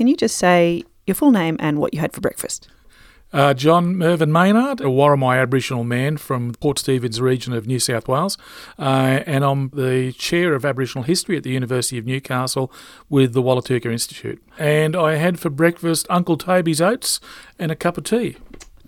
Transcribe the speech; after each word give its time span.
Can 0.00 0.06
you 0.06 0.16
just 0.16 0.38
say 0.38 0.82
your 1.06 1.14
full 1.14 1.30
name 1.30 1.58
and 1.60 1.78
what 1.78 1.92
you 1.92 2.00
had 2.00 2.14
for 2.14 2.22
breakfast? 2.22 2.66
Uh, 3.34 3.52
John 3.52 3.96
Mervyn 3.96 4.32
Maynard, 4.32 4.80
a 4.80 4.84
Worimi 4.84 5.38
Aboriginal 5.38 5.84
man 5.84 6.16
from 6.16 6.52
Port 6.54 6.78
Stephens 6.78 7.20
region 7.20 7.52
of 7.52 7.66
New 7.66 7.78
South 7.78 8.08
Wales, 8.08 8.38
uh, 8.78 9.20
and 9.26 9.44
I'm 9.44 9.68
the 9.74 10.12
chair 10.12 10.54
of 10.54 10.64
Aboriginal 10.64 11.04
History 11.04 11.36
at 11.36 11.42
the 11.42 11.50
University 11.50 11.98
of 11.98 12.06
Newcastle 12.06 12.72
with 13.10 13.34
the 13.34 13.42
Wollotuka 13.42 13.92
Institute. 13.92 14.42
And 14.58 14.96
I 14.96 15.16
had 15.16 15.38
for 15.38 15.50
breakfast 15.50 16.06
Uncle 16.08 16.38
Toby's 16.38 16.80
oats 16.80 17.20
and 17.58 17.70
a 17.70 17.76
cup 17.76 17.98
of 17.98 18.04
tea. 18.04 18.38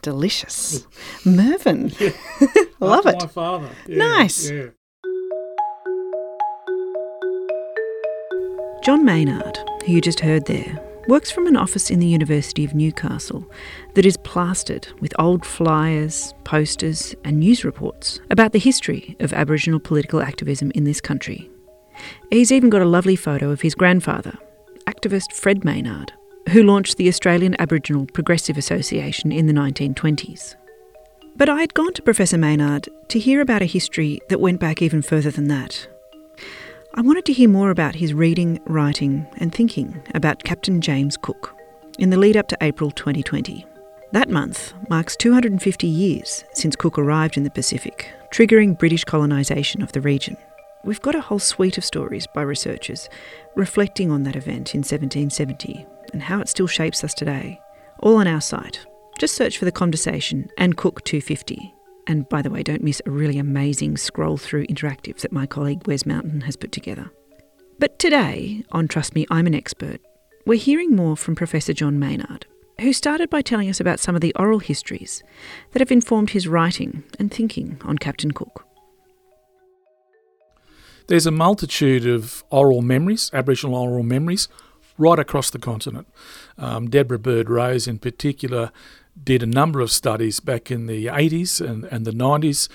Delicious. 0.00 0.86
Mervyn. 1.26 1.92
Yeah. 2.00 2.12
Love 2.80 3.04
it. 3.04 3.20
My 3.20 3.26
father. 3.26 3.68
Yeah, 3.86 3.98
Nice. 3.98 4.48
Yeah. 4.50 4.68
John 8.82 9.04
Maynard, 9.04 9.58
who 9.84 9.92
you 9.92 10.00
just 10.00 10.20
heard 10.20 10.46
there, 10.46 10.80
works 11.08 11.30
from 11.30 11.46
an 11.46 11.56
office 11.56 11.90
in 11.90 11.98
the 11.98 12.06
University 12.06 12.64
of 12.64 12.74
Newcastle 12.74 13.44
that 13.94 14.06
is 14.06 14.16
plastered 14.18 14.88
with 15.00 15.12
old 15.18 15.44
flyers, 15.44 16.34
posters, 16.44 17.14
and 17.24 17.38
news 17.38 17.64
reports 17.64 18.20
about 18.30 18.52
the 18.52 18.58
history 18.58 19.16
of 19.20 19.32
Aboriginal 19.32 19.80
political 19.80 20.22
activism 20.22 20.70
in 20.74 20.84
this 20.84 21.00
country. 21.00 21.50
He's 22.30 22.52
even 22.52 22.70
got 22.70 22.82
a 22.82 22.86
lovely 22.86 23.16
photo 23.16 23.50
of 23.50 23.60
his 23.60 23.74
grandfather, 23.74 24.38
activist 24.86 25.32
Fred 25.32 25.64
Maynard, 25.64 26.12
who 26.50 26.62
launched 26.62 26.96
the 26.96 27.08
Australian 27.08 27.56
Aboriginal 27.60 28.06
Progressive 28.06 28.56
Association 28.56 29.32
in 29.32 29.46
the 29.46 29.52
1920s. 29.52 30.54
But 31.36 31.48
I 31.48 31.60
had 31.60 31.74
gone 31.74 31.94
to 31.94 32.02
Professor 32.02 32.38
Maynard 32.38 32.88
to 33.08 33.18
hear 33.18 33.40
about 33.40 33.62
a 33.62 33.66
history 33.66 34.20
that 34.28 34.40
went 34.40 34.60
back 34.60 34.82
even 34.82 35.02
further 35.02 35.30
than 35.30 35.48
that. 35.48 35.88
I 36.94 37.00
wanted 37.00 37.24
to 37.24 37.32
hear 37.32 37.48
more 37.48 37.70
about 37.70 37.94
his 37.94 38.12
reading, 38.12 38.60
writing, 38.66 39.26
and 39.38 39.50
thinking 39.52 40.02
about 40.14 40.44
Captain 40.44 40.78
James 40.82 41.16
Cook 41.16 41.56
in 41.98 42.10
the 42.10 42.18
lead 42.18 42.36
up 42.36 42.48
to 42.48 42.58
April 42.60 42.90
2020. 42.90 43.64
That 44.12 44.28
month 44.28 44.74
marks 44.90 45.16
250 45.16 45.86
years 45.86 46.44
since 46.52 46.76
Cook 46.76 46.98
arrived 46.98 47.38
in 47.38 47.44
the 47.44 47.50
Pacific, 47.50 48.12
triggering 48.30 48.78
British 48.78 49.04
colonisation 49.04 49.80
of 49.80 49.92
the 49.92 50.02
region. 50.02 50.36
We've 50.84 51.00
got 51.00 51.14
a 51.14 51.22
whole 51.22 51.38
suite 51.38 51.78
of 51.78 51.84
stories 51.84 52.26
by 52.26 52.42
researchers 52.42 53.08
reflecting 53.56 54.10
on 54.10 54.24
that 54.24 54.36
event 54.36 54.74
in 54.74 54.80
1770 54.80 55.86
and 56.12 56.20
how 56.20 56.40
it 56.40 56.48
still 56.50 56.66
shapes 56.66 57.02
us 57.02 57.14
today, 57.14 57.58
all 58.00 58.16
on 58.16 58.26
our 58.26 58.42
site. 58.42 58.84
Just 59.18 59.34
search 59.34 59.56
for 59.56 59.64
the 59.64 59.72
conversation 59.72 60.50
and 60.58 60.76
Cook 60.76 61.02
250. 61.04 61.74
And 62.06 62.28
by 62.28 62.42
the 62.42 62.50
way, 62.50 62.62
don't 62.62 62.82
miss 62.82 63.00
a 63.06 63.10
really 63.10 63.38
amazing 63.38 63.96
scroll 63.96 64.36
through 64.36 64.66
interactive 64.66 65.18
that 65.18 65.32
my 65.32 65.46
colleague 65.46 65.86
Wes 65.86 66.04
Mountain 66.04 66.42
has 66.42 66.56
put 66.56 66.72
together. 66.72 67.10
But 67.78 67.98
today, 67.98 68.64
on 68.72 68.88
Trust 68.88 69.14
Me, 69.14 69.26
I'm 69.30 69.46
an 69.46 69.54
Expert, 69.54 70.00
we're 70.44 70.58
hearing 70.58 70.96
more 70.96 71.16
from 71.16 71.36
Professor 71.36 71.72
John 71.72 71.98
Maynard, 71.98 72.46
who 72.80 72.92
started 72.92 73.30
by 73.30 73.42
telling 73.42 73.68
us 73.68 73.80
about 73.80 74.00
some 74.00 74.14
of 74.14 74.20
the 74.20 74.34
oral 74.34 74.58
histories 74.58 75.22
that 75.70 75.80
have 75.80 75.92
informed 75.92 76.30
his 76.30 76.48
writing 76.48 77.04
and 77.18 77.32
thinking 77.32 77.80
on 77.84 77.98
Captain 77.98 78.32
Cook. 78.32 78.66
There's 81.06 81.26
a 81.26 81.30
multitude 81.30 82.06
of 82.06 82.44
oral 82.50 82.82
memories, 82.82 83.30
Aboriginal 83.32 83.76
oral 83.76 84.02
memories, 84.02 84.48
right 84.98 85.18
across 85.18 85.50
the 85.50 85.58
continent. 85.58 86.06
Um, 86.58 86.88
Deborah 86.88 87.18
Bird 87.18 87.50
Rose, 87.50 87.86
in 87.86 87.98
particular, 87.98 88.70
did 89.22 89.42
a 89.42 89.46
number 89.46 89.80
of 89.80 89.90
studies 89.90 90.40
back 90.40 90.70
in 90.70 90.86
the 90.86 91.06
80s 91.06 91.60
and, 91.60 91.84
and 91.84 92.04
the 92.04 92.12
90s 92.12 92.68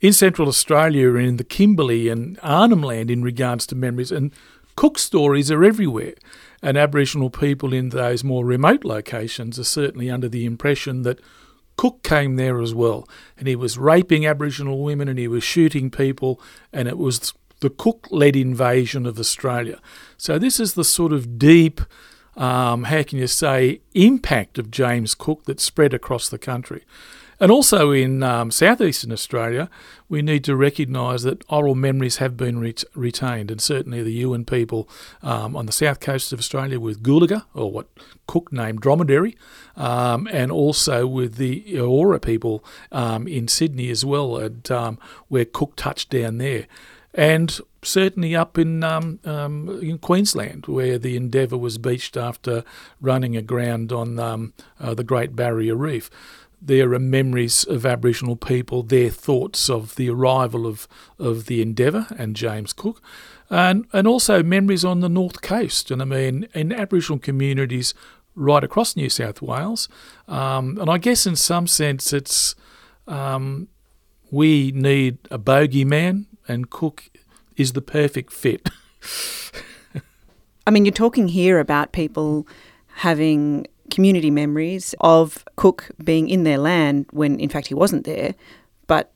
in 0.00 0.12
Central 0.12 0.48
Australia 0.48 1.14
and 1.14 1.26
in 1.26 1.36
the 1.36 1.44
Kimberley 1.44 2.08
and 2.08 2.38
Arnhem 2.42 2.82
Land 2.82 3.10
in 3.10 3.22
regards 3.22 3.66
to 3.68 3.74
memories. 3.74 4.12
And 4.12 4.32
Cook 4.76 4.98
stories 4.98 5.50
are 5.50 5.64
everywhere. 5.64 6.14
And 6.62 6.76
Aboriginal 6.76 7.30
people 7.30 7.72
in 7.72 7.88
those 7.88 8.22
more 8.22 8.44
remote 8.44 8.84
locations 8.84 9.58
are 9.58 9.64
certainly 9.64 10.10
under 10.10 10.28
the 10.28 10.44
impression 10.44 11.02
that 11.02 11.20
Cook 11.76 12.02
came 12.02 12.36
there 12.36 12.60
as 12.60 12.74
well. 12.74 13.08
And 13.36 13.46
he 13.46 13.56
was 13.56 13.78
raping 13.78 14.26
Aboriginal 14.26 14.82
women 14.82 15.08
and 15.08 15.18
he 15.18 15.28
was 15.28 15.44
shooting 15.44 15.90
people, 15.90 16.40
and 16.72 16.88
it 16.88 16.98
was 16.98 17.32
the 17.60 17.70
Cook 17.70 18.08
led 18.10 18.36
invasion 18.36 19.06
of 19.06 19.18
Australia. 19.18 19.80
So, 20.16 20.38
this 20.38 20.60
is 20.60 20.74
the 20.74 20.84
sort 20.84 21.12
of 21.12 21.38
deep, 21.38 21.80
um, 22.38 22.84
how 22.84 23.02
can 23.02 23.18
you 23.18 23.26
say, 23.26 23.80
impact 23.94 24.58
of 24.58 24.70
James 24.70 25.14
Cook 25.14 25.44
that 25.44 25.60
spread 25.60 25.92
across 25.92 26.28
the 26.28 26.38
country. 26.38 26.84
And 27.40 27.52
also 27.52 27.92
in 27.92 28.22
um, 28.24 28.50
southeastern 28.50 29.12
Australia, 29.12 29.70
we 30.08 30.22
need 30.22 30.42
to 30.44 30.56
recognise 30.56 31.22
that 31.22 31.44
oral 31.48 31.76
memories 31.76 32.16
have 32.16 32.36
been 32.36 32.58
ret- 32.58 32.82
retained, 32.94 33.50
and 33.50 33.60
certainly 33.60 34.02
the 34.02 34.22
Yuin 34.22 34.44
people 34.44 34.88
um, 35.22 35.54
on 35.54 35.66
the 35.66 35.72
south 35.72 36.00
coast 36.00 36.32
of 36.32 36.40
Australia 36.40 36.80
with 36.80 37.02
Gulaga, 37.02 37.44
or 37.54 37.70
what 37.70 37.86
Cook 38.26 38.52
named 38.52 38.80
Dromedary, 38.80 39.36
um, 39.76 40.28
and 40.32 40.50
also 40.50 41.06
with 41.06 41.36
the 41.36 41.62
Eora 41.68 42.20
people 42.20 42.64
um, 42.90 43.28
in 43.28 43.46
Sydney 43.46 43.88
as 43.90 44.04
well, 44.04 44.36
and 44.36 44.68
um, 44.72 44.98
where 45.28 45.44
Cook 45.44 45.76
touched 45.76 46.10
down 46.10 46.38
there. 46.38 46.66
And 47.18 47.60
certainly 47.82 48.36
up 48.36 48.56
in 48.58 48.84
um, 48.84 49.18
um, 49.24 49.80
in 49.82 49.98
Queensland, 49.98 50.66
where 50.66 50.98
the 50.98 51.16
Endeavour 51.16 51.58
was 51.58 51.76
beached 51.76 52.16
after 52.16 52.62
running 53.00 53.36
aground 53.36 53.92
on 53.92 54.20
um, 54.20 54.54
uh, 54.78 54.94
the 54.94 55.04
Great 55.04 55.34
Barrier 55.34 55.74
Reef 55.74 56.10
there 56.60 56.92
are 56.92 56.98
memories 56.98 57.64
of 57.64 57.86
Aboriginal 57.86 58.36
people, 58.36 58.82
their 58.82 59.10
thoughts 59.10 59.70
of 59.70 59.94
the 59.94 60.10
arrival 60.10 60.66
of, 60.66 60.88
of 61.18 61.46
the 61.46 61.62
Endeavour 61.62 62.06
and 62.18 62.34
James 62.34 62.72
Cook, 62.72 63.00
and, 63.48 63.86
and 63.92 64.06
also 64.06 64.42
memories 64.42 64.84
on 64.84 65.00
the 65.00 65.08
North 65.08 65.40
Coast. 65.40 65.90
And 65.90 66.02
I 66.02 66.04
mean, 66.04 66.48
in 66.54 66.72
Aboriginal 66.72 67.18
communities 67.18 67.94
right 68.34 68.62
across 68.62 68.96
New 68.96 69.08
South 69.08 69.40
Wales. 69.42 69.88
Um, 70.26 70.78
and 70.78 70.90
I 70.90 70.98
guess 70.98 71.26
in 71.26 71.36
some 71.36 71.66
sense, 71.66 72.12
it's 72.12 72.54
um, 73.06 73.68
we 74.30 74.72
need 74.72 75.18
a 75.30 75.38
bogeyman, 75.38 76.26
and 76.48 76.70
Cook 76.70 77.10
is 77.56 77.72
the 77.72 77.82
perfect 77.82 78.32
fit. 78.32 78.68
I 80.66 80.70
mean, 80.70 80.84
you're 80.84 80.92
talking 80.92 81.28
here 81.28 81.60
about 81.60 81.92
people 81.92 82.46
having 82.96 83.66
community 83.90 84.30
memories 84.30 84.94
of 85.00 85.44
Cook 85.56 85.90
being 86.02 86.28
in 86.28 86.44
their 86.44 86.58
land 86.58 87.06
when 87.10 87.38
in 87.38 87.48
fact 87.48 87.68
he 87.68 87.74
wasn't 87.74 88.04
there, 88.04 88.34
but 88.86 89.12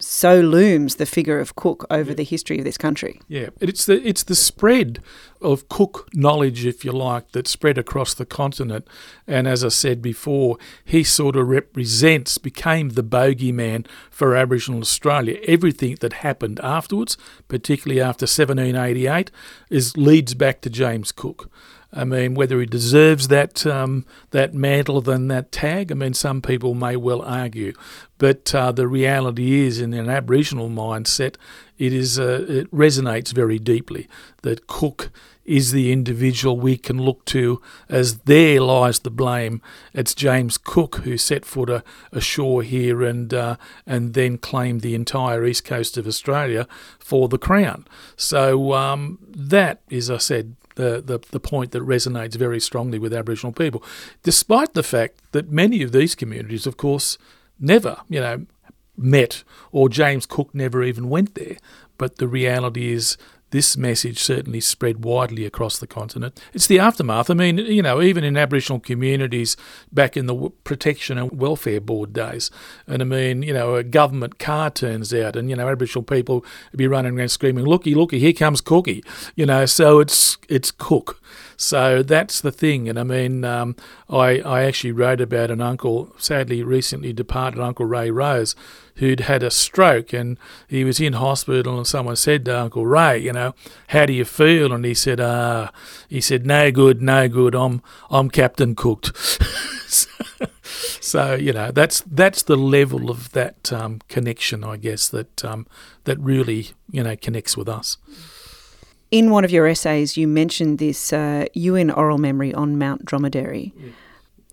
so 0.00 0.40
looms 0.40 0.96
the 0.96 1.06
figure 1.06 1.38
of 1.38 1.54
Cook 1.56 1.86
over 1.90 2.14
the 2.14 2.24
history 2.24 2.58
of 2.58 2.64
this 2.64 2.78
country. 2.78 3.20
Yeah, 3.28 3.50
it's 3.60 3.86
the 3.86 4.06
it's 4.06 4.22
the 4.22 4.34
spread 4.34 5.02
of 5.40 5.68
Cook 5.68 6.08
knowledge, 6.14 6.66
if 6.66 6.84
you 6.84 6.92
like, 6.92 7.32
that 7.32 7.48
spread 7.48 7.78
across 7.78 8.14
the 8.14 8.26
continent. 8.26 8.86
And 9.26 9.46
as 9.46 9.64
I 9.64 9.68
said 9.68 10.02
before, 10.02 10.58
he 10.84 11.02
sort 11.02 11.36
of 11.36 11.48
represents, 11.48 12.36
became 12.38 12.90
the 12.90 13.04
bogeyman 13.04 13.86
for 14.10 14.36
Aboriginal 14.36 14.80
Australia. 14.80 15.38
Everything 15.46 15.96
that 16.00 16.14
happened 16.14 16.60
afterwards, 16.62 17.16
particularly 17.48 18.00
after 18.00 18.24
1788, 18.24 19.30
is 19.70 19.96
leads 19.96 20.34
back 20.34 20.60
to 20.62 20.70
James 20.70 21.12
Cook. 21.12 21.50
I 21.92 22.04
mean, 22.04 22.34
whether 22.34 22.60
he 22.60 22.66
deserves 22.66 23.28
that 23.28 23.66
um, 23.66 24.06
that 24.30 24.54
mantle 24.54 25.00
than 25.00 25.28
that 25.28 25.50
tag, 25.50 25.90
I 25.90 25.94
mean, 25.94 26.14
some 26.14 26.40
people 26.40 26.74
may 26.74 26.96
well 26.96 27.22
argue, 27.22 27.72
but 28.18 28.54
uh, 28.54 28.70
the 28.70 28.86
reality 28.86 29.66
is, 29.66 29.80
in 29.80 29.92
an 29.92 30.08
Aboriginal 30.08 30.68
mindset, 30.68 31.34
it 31.78 31.92
is 31.92 32.18
uh, 32.18 32.46
it 32.48 32.70
resonates 32.70 33.32
very 33.32 33.58
deeply 33.58 34.08
that 34.42 34.68
Cook 34.68 35.10
is 35.44 35.72
the 35.72 35.90
individual 35.90 36.56
we 36.56 36.76
can 36.76 37.02
look 37.02 37.24
to 37.24 37.60
as 37.88 38.18
there 38.18 38.60
lies 38.60 39.00
the 39.00 39.10
blame. 39.10 39.60
It's 39.92 40.14
James 40.14 40.56
Cook 40.56 40.96
who 40.98 41.18
set 41.18 41.44
foot 41.44 41.82
ashore 42.12 42.62
here 42.62 43.02
and 43.02 43.34
uh, 43.34 43.56
and 43.84 44.14
then 44.14 44.38
claimed 44.38 44.82
the 44.82 44.94
entire 44.94 45.44
east 45.44 45.64
coast 45.64 45.96
of 45.96 46.06
Australia 46.06 46.68
for 47.00 47.28
the 47.28 47.38
crown. 47.38 47.84
So 48.16 48.74
um, 48.74 49.18
that, 49.26 49.80
as 49.90 50.08
I 50.08 50.18
said, 50.18 50.54
the, 50.80 51.00
the, 51.00 51.18
the 51.30 51.40
point 51.40 51.72
that 51.72 51.82
resonates 51.82 52.36
very 52.36 52.60
strongly 52.60 52.98
with 52.98 53.12
Aboriginal 53.12 53.52
people, 53.52 53.82
despite 54.22 54.74
the 54.74 54.82
fact 54.82 55.20
that 55.32 55.50
many 55.50 55.82
of 55.82 55.92
these 55.92 56.14
communities, 56.14 56.66
of 56.66 56.76
course, 56.76 57.18
never, 57.58 57.98
you 58.08 58.20
know, 58.20 58.46
met 58.96 59.44
or 59.72 59.88
James 59.88 60.26
Cook 60.26 60.54
never 60.54 60.82
even 60.82 61.08
went 61.08 61.34
there. 61.34 61.56
But 61.98 62.16
the 62.16 62.28
reality 62.28 62.92
is 62.92 63.18
this 63.50 63.76
message 63.76 64.18
certainly 64.18 64.60
spread 64.60 65.04
widely 65.04 65.44
across 65.44 65.78
the 65.78 65.86
continent. 65.86 66.40
It's 66.52 66.66
the 66.66 66.78
aftermath. 66.78 67.30
I 67.30 67.34
mean, 67.34 67.58
you 67.58 67.82
know, 67.82 68.00
even 68.00 68.24
in 68.24 68.36
Aboriginal 68.36 68.80
communities 68.80 69.56
back 69.92 70.16
in 70.16 70.26
the 70.26 70.50
Protection 70.64 71.18
and 71.18 71.32
Welfare 71.32 71.80
Board 71.80 72.12
days, 72.12 72.50
and 72.86 73.02
I 73.02 73.04
mean, 73.04 73.42
you 73.42 73.52
know, 73.52 73.74
a 73.74 73.82
government 73.82 74.38
car 74.38 74.70
turns 74.70 75.12
out, 75.12 75.36
and 75.36 75.50
you 75.50 75.56
know, 75.56 75.68
Aboriginal 75.68 76.02
people 76.02 76.44
would 76.70 76.78
be 76.78 76.86
running 76.86 77.18
around 77.18 77.30
screaming, 77.30 77.64
"Looky, 77.64 77.94
looky, 77.94 78.18
here 78.18 78.32
comes 78.32 78.60
Cookie!" 78.60 79.04
You 79.34 79.46
know, 79.46 79.66
so 79.66 80.00
it's 80.00 80.38
it's 80.48 80.70
Cook. 80.70 81.19
So 81.56 82.02
that's 82.02 82.40
the 82.40 82.52
thing. 82.52 82.88
And 82.88 82.98
I 82.98 83.02
mean, 83.02 83.44
um, 83.44 83.76
I, 84.08 84.40
I 84.40 84.62
actually 84.64 84.92
wrote 84.92 85.20
about 85.20 85.50
an 85.50 85.60
uncle, 85.60 86.14
sadly 86.18 86.62
recently 86.62 87.12
departed 87.12 87.60
Uncle 87.60 87.86
Ray 87.86 88.10
Rose, 88.10 88.54
who'd 88.96 89.20
had 89.20 89.42
a 89.42 89.50
stroke 89.50 90.12
and 90.12 90.38
he 90.68 90.84
was 90.84 91.00
in 91.00 91.14
hospital 91.14 91.76
and 91.76 91.86
someone 91.86 92.16
said 92.16 92.44
to 92.44 92.58
Uncle 92.58 92.86
Ray, 92.86 93.18
you 93.18 93.32
know, 93.32 93.54
how 93.88 94.06
do 94.06 94.12
you 94.12 94.24
feel? 94.24 94.72
And 94.72 94.84
he 94.84 94.94
said, 94.94 95.20
ah, 95.20 95.70
he 96.08 96.20
said, 96.20 96.46
no 96.46 96.70
good, 96.70 97.02
no 97.02 97.28
good. 97.28 97.54
I'm 97.54 97.82
I'm 98.10 98.30
Captain 98.30 98.74
Cooked. 98.74 99.12
so 101.00 101.34
you 101.34 101.52
know 101.52 101.70
that's 101.70 102.02
that's 102.02 102.42
the 102.42 102.56
level 102.56 103.10
of 103.10 103.32
that 103.32 103.72
um, 103.72 104.00
connection, 104.08 104.64
I 104.64 104.76
guess 104.76 105.08
that 105.08 105.44
um, 105.44 105.66
that 106.04 106.18
really 106.18 106.68
you 106.90 107.02
know 107.02 107.16
connects 107.16 107.56
with 107.56 107.68
us. 107.68 107.96
In 109.10 109.30
one 109.30 109.44
of 109.44 109.50
your 109.50 109.66
essays, 109.66 110.16
you 110.16 110.28
mentioned 110.28 110.78
this 110.78 111.12
uh, 111.12 111.46
Yuin 111.56 111.96
oral 111.96 112.18
memory 112.18 112.54
on 112.54 112.78
Mount 112.78 113.04
Dromedary. 113.04 113.74
Yeah. 113.76 113.90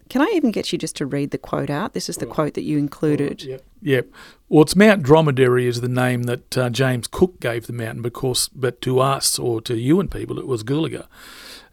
Can 0.10 0.22
I 0.22 0.32
even 0.36 0.52
get 0.52 0.72
you 0.72 0.80
just 0.80 0.96
to 0.96 1.06
read 1.06 1.32
the 1.32 1.38
quote 1.38 1.70
out? 1.70 1.94
This 1.94 2.08
is 2.08 2.18
the 2.18 2.26
quote 2.26 2.54
that 2.54 2.64
you 2.64 2.78
included. 2.78 3.44
Yep. 3.44 3.62
Yep. 3.82 4.08
Well, 4.48 4.64
it's 4.64 4.76
Mount 4.76 5.04
Dromedary 5.04 5.68
is 5.68 5.82
the 5.82 5.90
name 5.90 6.24
that 6.24 6.58
uh, 6.58 6.70
James 6.70 7.08
Cook 7.08 7.42
gave 7.42 7.68
the 7.68 7.74
mountain, 7.74 8.02
because, 8.02 8.48
but 8.48 8.82
to 8.84 9.00
us 9.00 9.38
or 9.38 9.60
to 9.62 9.74
Yuin 9.74 10.10
people, 10.10 10.40
it 10.40 10.48
was 10.48 10.64
Gulaga. 10.64 11.08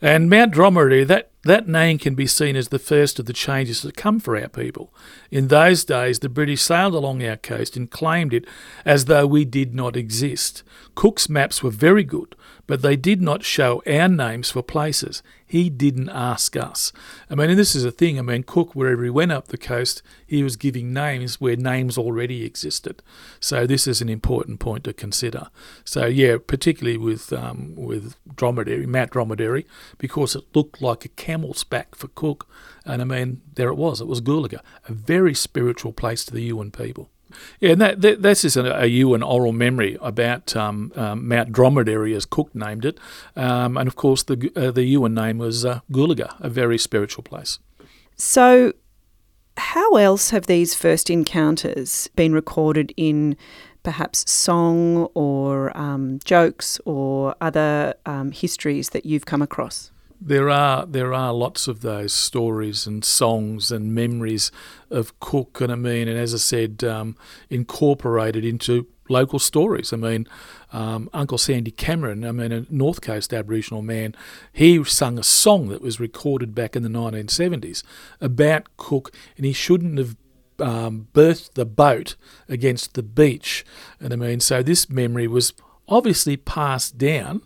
And 0.03 0.29
Mount 0.29 0.53
Dromedary, 0.53 1.05
that, 1.05 1.31
that 1.44 1.69
name 1.69 1.99
can 1.99 2.14
be 2.14 2.26
seen 2.26 2.56
as 2.56 2.69
the 2.69 2.79
first 2.79 3.19
of 3.19 3.26
the 3.26 3.32
changes 3.32 3.82
that 3.82 3.96
come 3.96 4.19
for 4.19 4.37
our 4.37 4.49
people. 4.49 4.93
In 5.31 5.49
those 5.49 5.85
days, 5.85 6.19
the 6.19 6.29
British 6.29 6.62
sailed 6.62 6.94
along 6.94 7.23
our 7.23 7.37
coast 7.37 7.76
and 7.76 7.91
claimed 7.91 8.32
it 8.32 8.46
as 8.85 9.05
though 9.05 9.26
we 9.26 9.44
did 9.44 9.75
not 9.75 9.96
exist. 9.96 10.62
Cook's 10.94 11.29
maps 11.29 11.62
were 11.62 11.70
very 11.70 12.05
good, 12.05 12.35
but 12.67 12.82
they 12.82 12.96
did 12.96 13.20
not 13.20 13.44
show 13.44 13.82
our 13.87 14.08
names 14.08 14.50
for 14.50 14.62
places. 14.62 15.23
He 15.46 15.70
didn't 15.70 16.08
ask 16.08 16.56
us. 16.56 16.93
I 17.31 17.35
mean, 17.35 17.55
this 17.56 17.76
is 17.76 17.85
a 17.85 17.93
thing. 17.93 18.19
I 18.19 18.23
mean, 18.23 18.43
Cook, 18.43 18.75
wherever 18.75 19.05
he 19.05 19.11
went 19.11 19.31
up 19.31 19.49
the 19.49 19.58
coast, 19.58 20.02
he 20.26 20.43
was 20.43 20.56
giving 20.56 20.93
names 20.93 21.41
where 21.41 21.55
names 21.55 21.96
already 21.96 22.44
existed. 22.44 23.02
So 23.38 23.67
this 23.67 23.87
is 23.87 24.00
an 24.00 24.08
important 24.08 24.58
point 24.58 24.85
to 24.85 24.93
consider. 24.93 25.49
So 25.85 26.06
yeah, 26.06 26.38
particularly 26.44 26.96
with 26.96 27.32
um, 27.32 27.75
with 27.76 28.17
dromedary, 28.35 28.87
Mount 28.87 29.11
Dromedary, 29.11 29.67
because 29.99 30.35
it 30.35 30.44
looked 30.55 30.82
like 30.82 31.05
a 31.05 31.08
camel's 31.35 31.65
back 31.65 31.95
for 31.95 32.09
Cook. 32.09 32.49
And 32.85 33.03
I 33.03 33.05
mean, 33.05 33.41
there 33.55 33.69
it 33.69 33.77
was. 33.77 34.01
It 34.01 34.07
was 34.07 34.21
Gulaga, 34.21 34.61
a 34.89 34.93
very 34.93 35.35
spiritual 35.35 35.93
place 35.93 36.25
to 36.27 36.35
the 36.35 36.51
Yuin 36.51 36.73
people. 36.73 37.11
Yeah, 37.59 37.73
and 37.73 37.81
that, 37.81 38.01
that 38.03 38.23
this 38.23 38.45
is 38.45 38.57
a, 38.57 38.85
a 38.85 39.05
oral 39.05 39.53
memory 39.53 39.99
about 40.01 40.55
um, 40.55 40.93
um, 40.95 41.27
Mount 41.27 41.51
Dromedary, 41.51 42.15
as 42.15 42.25
Cook 42.27 42.55
named 42.55 42.85
it, 42.85 43.01
um, 43.35 43.77
and 43.77 43.89
of 43.89 43.97
course 43.97 44.23
the 44.23 44.53
uh, 44.55 44.71
the 44.71 44.95
Yuin 44.95 45.15
name 45.15 45.39
was 45.39 45.65
uh, 45.65 45.81
a 45.91 46.49
very 46.49 46.79
spiritual 46.79 47.25
place. 47.25 47.59
So, 48.15 48.73
how 49.57 49.97
else 49.97 50.31
have 50.31 50.47
these 50.47 50.77
first 50.77 51.11
encounters 51.11 52.09
been 52.15 52.33
recorded 52.33 52.93
in? 52.97 53.37
Perhaps 53.83 54.31
song 54.33 55.11
or 55.13 55.77
um, 55.77 56.19
jokes 56.25 56.81
or 56.87 57.35
other 57.43 57.93
um, 58.07 58.33
histories 58.33 58.89
that 58.91 59.05
you've 59.05 59.27
come 59.27 59.43
across? 59.43 59.91
There 60.21 60.49
are 60.49 60.87
there 60.87 61.13
are 61.13 61.33
lots 61.33 61.69
of 61.69 61.81
those 61.81 62.13
stories 62.13 62.87
and 62.87 63.05
songs 63.05 63.71
and 63.71 63.95
memories 63.95 64.51
of 64.91 65.19
Cook, 65.21 65.61
and 65.61 65.73
I 65.73 65.75
mean, 65.75 66.09
and 66.09 66.19
as 66.19 66.33
I 66.33 66.39
said, 66.39 66.85
um, 66.85 67.17
incorporated 67.51 68.45
into 68.45 68.87
local 69.09 69.39
stories. 69.39 69.93
I 69.93 69.97
mean, 69.97 70.27
um, 70.73 71.11
Uncle 71.13 71.39
Sandy 71.39 71.71
Cameron, 71.71 72.25
I 72.25 72.33
mean, 72.33 72.53
a 72.53 72.65
North 72.71 73.01
Coast 73.01 73.35
Aboriginal 73.35 73.83
man, 73.83 74.15
he 74.53 74.83
sung 74.85 75.19
a 75.19 75.23
song 75.23 75.69
that 75.69 75.83
was 75.83 76.01
recorded 76.01 76.55
back 76.55 76.75
in 76.75 76.83
the 76.83 76.89
1970s 76.89 77.83
about 78.21 78.77
Cook, 78.77 79.15
and 79.37 79.45
he 79.45 79.53
shouldn't 79.53 79.99
have 79.99 80.17
um, 80.59 81.09
berthed 81.13 81.55
the 81.55 81.67
boat 81.67 82.17
against 82.49 82.95
the 82.95 83.03
beach. 83.03 83.65
And 84.01 84.13
I 84.13 84.17
mean, 84.17 84.41
so 84.41 84.63
this 84.63 84.89
memory 84.89 85.27
was 85.27 85.53
obviously 85.89 86.37
passed 86.37 86.97
down 86.97 87.43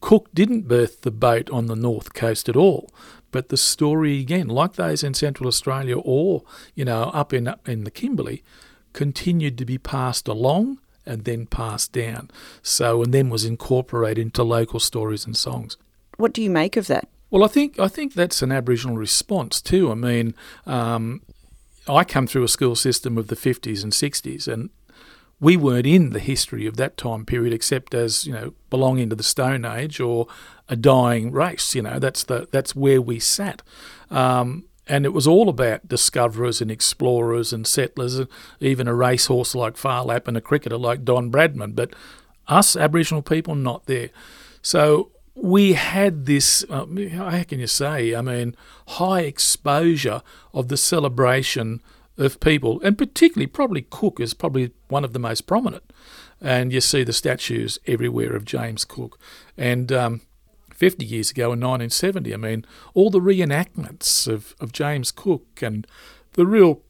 Cook 0.00 0.28
didn't 0.34 0.68
berth 0.68 1.02
the 1.02 1.10
boat 1.10 1.50
on 1.50 1.66
the 1.66 1.76
north 1.76 2.14
coast 2.14 2.48
at 2.48 2.56
all. 2.56 2.90
But 3.32 3.48
the 3.48 3.56
story 3.56 4.20
again, 4.20 4.48
like 4.48 4.74
those 4.74 5.02
in 5.02 5.14
Central 5.14 5.48
Australia 5.48 5.98
or 5.98 6.42
you 6.74 6.84
know 6.84 7.04
up 7.04 7.32
in 7.32 7.48
up 7.48 7.68
in 7.68 7.84
the 7.84 7.90
Kimberley, 7.90 8.42
continued 8.92 9.58
to 9.58 9.64
be 9.64 9.78
passed 9.78 10.28
along 10.28 10.78
and 11.04 11.24
then 11.24 11.46
passed 11.46 11.92
down. 11.92 12.30
So 12.62 13.02
and 13.02 13.12
then 13.12 13.28
was 13.28 13.44
incorporated 13.44 14.22
into 14.22 14.42
local 14.42 14.80
stories 14.80 15.26
and 15.26 15.36
songs. 15.36 15.76
What 16.16 16.32
do 16.32 16.42
you 16.42 16.50
make 16.50 16.76
of 16.76 16.86
that? 16.86 17.08
Well, 17.30 17.44
I 17.44 17.48
think 17.48 17.78
I 17.78 17.88
think 17.88 18.14
that's 18.14 18.42
an 18.42 18.52
Aboriginal 18.52 18.96
response 18.96 19.60
too. 19.60 19.90
I 19.90 19.94
mean, 19.94 20.34
um, 20.64 21.22
I 21.88 22.04
come 22.04 22.26
through 22.26 22.44
a 22.44 22.48
school 22.48 22.76
system 22.76 23.18
of 23.18 23.28
the 23.28 23.36
50s 23.36 23.82
and 23.82 23.92
60s, 23.92 24.48
and 24.48 24.70
we 25.40 25.56
weren't 25.56 25.86
in 25.86 26.10
the 26.10 26.18
history 26.18 26.66
of 26.66 26.76
that 26.76 26.96
time 26.96 27.26
period 27.26 27.52
except 27.52 27.94
as 27.94 28.26
you 28.26 28.32
know 28.32 28.54
belonging 28.70 29.10
to 29.10 29.16
the 29.16 29.22
Stone 29.22 29.64
Age 29.64 30.00
or 30.00 30.26
a 30.68 30.76
dying 30.76 31.30
race. 31.30 31.74
You 31.74 31.82
know 31.82 31.98
that's 31.98 32.24
the 32.24 32.48
that's 32.50 32.74
where 32.74 33.02
we 33.02 33.18
sat. 33.18 33.62
Um, 34.10 34.64
and 34.88 35.04
it 35.04 35.12
was 35.12 35.26
all 35.26 35.48
about 35.48 35.88
discoverers 35.88 36.60
and 36.60 36.70
explorers 36.70 37.52
and 37.52 37.66
settlers, 37.66 38.18
and 38.18 38.28
even 38.60 38.86
a 38.86 38.94
racehorse 38.94 39.54
like 39.54 39.76
Phar 39.76 40.04
Lap 40.04 40.28
and 40.28 40.36
a 40.36 40.40
cricketer 40.40 40.78
like 40.78 41.04
Don 41.04 41.30
Bradman. 41.30 41.74
But 41.74 41.94
us 42.46 42.76
Aboriginal 42.76 43.22
people, 43.22 43.56
not 43.56 43.86
there. 43.86 44.10
So 44.62 45.10
we 45.34 45.74
had 45.74 46.26
this, 46.26 46.64
uh, 46.70 46.86
how 47.12 47.42
can 47.42 47.58
you 47.58 47.66
say, 47.66 48.14
I 48.14 48.22
mean, 48.22 48.56
high 48.88 49.20
exposure 49.20 50.22
of 50.54 50.68
the 50.68 50.76
celebration 50.76 51.82
of 52.18 52.40
people, 52.40 52.80
and 52.82 52.96
particularly 52.96 53.46
probably 53.46 53.82
Cook 53.82 54.20
is 54.20 54.34
probably 54.34 54.72
one 54.88 55.04
of 55.04 55.12
the 55.12 55.18
most 55.18 55.42
prominent. 55.42 55.92
And 56.40 56.72
you 56.72 56.80
see 56.80 57.02
the 57.02 57.12
statues 57.12 57.78
everywhere 57.86 58.34
of 58.34 58.44
James 58.44 58.84
Cook. 58.84 59.18
And 59.56 59.90
um, 59.90 60.20
50 60.72 61.04
years 61.04 61.30
ago 61.30 61.44
in 61.44 61.60
1970, 61.60 62.34
I 62.34 62.36
mean, 62.36 62.66
all 62.94 63.10
the 63.10 63.20
reenactments 63.20 64.28
of, 64.28 64.54
of 64.60 64.72
James 64.72 65.10
Cook 65.10 65.62
and 65.62 65.86
the 66.34 66.46
real 66.46 66.82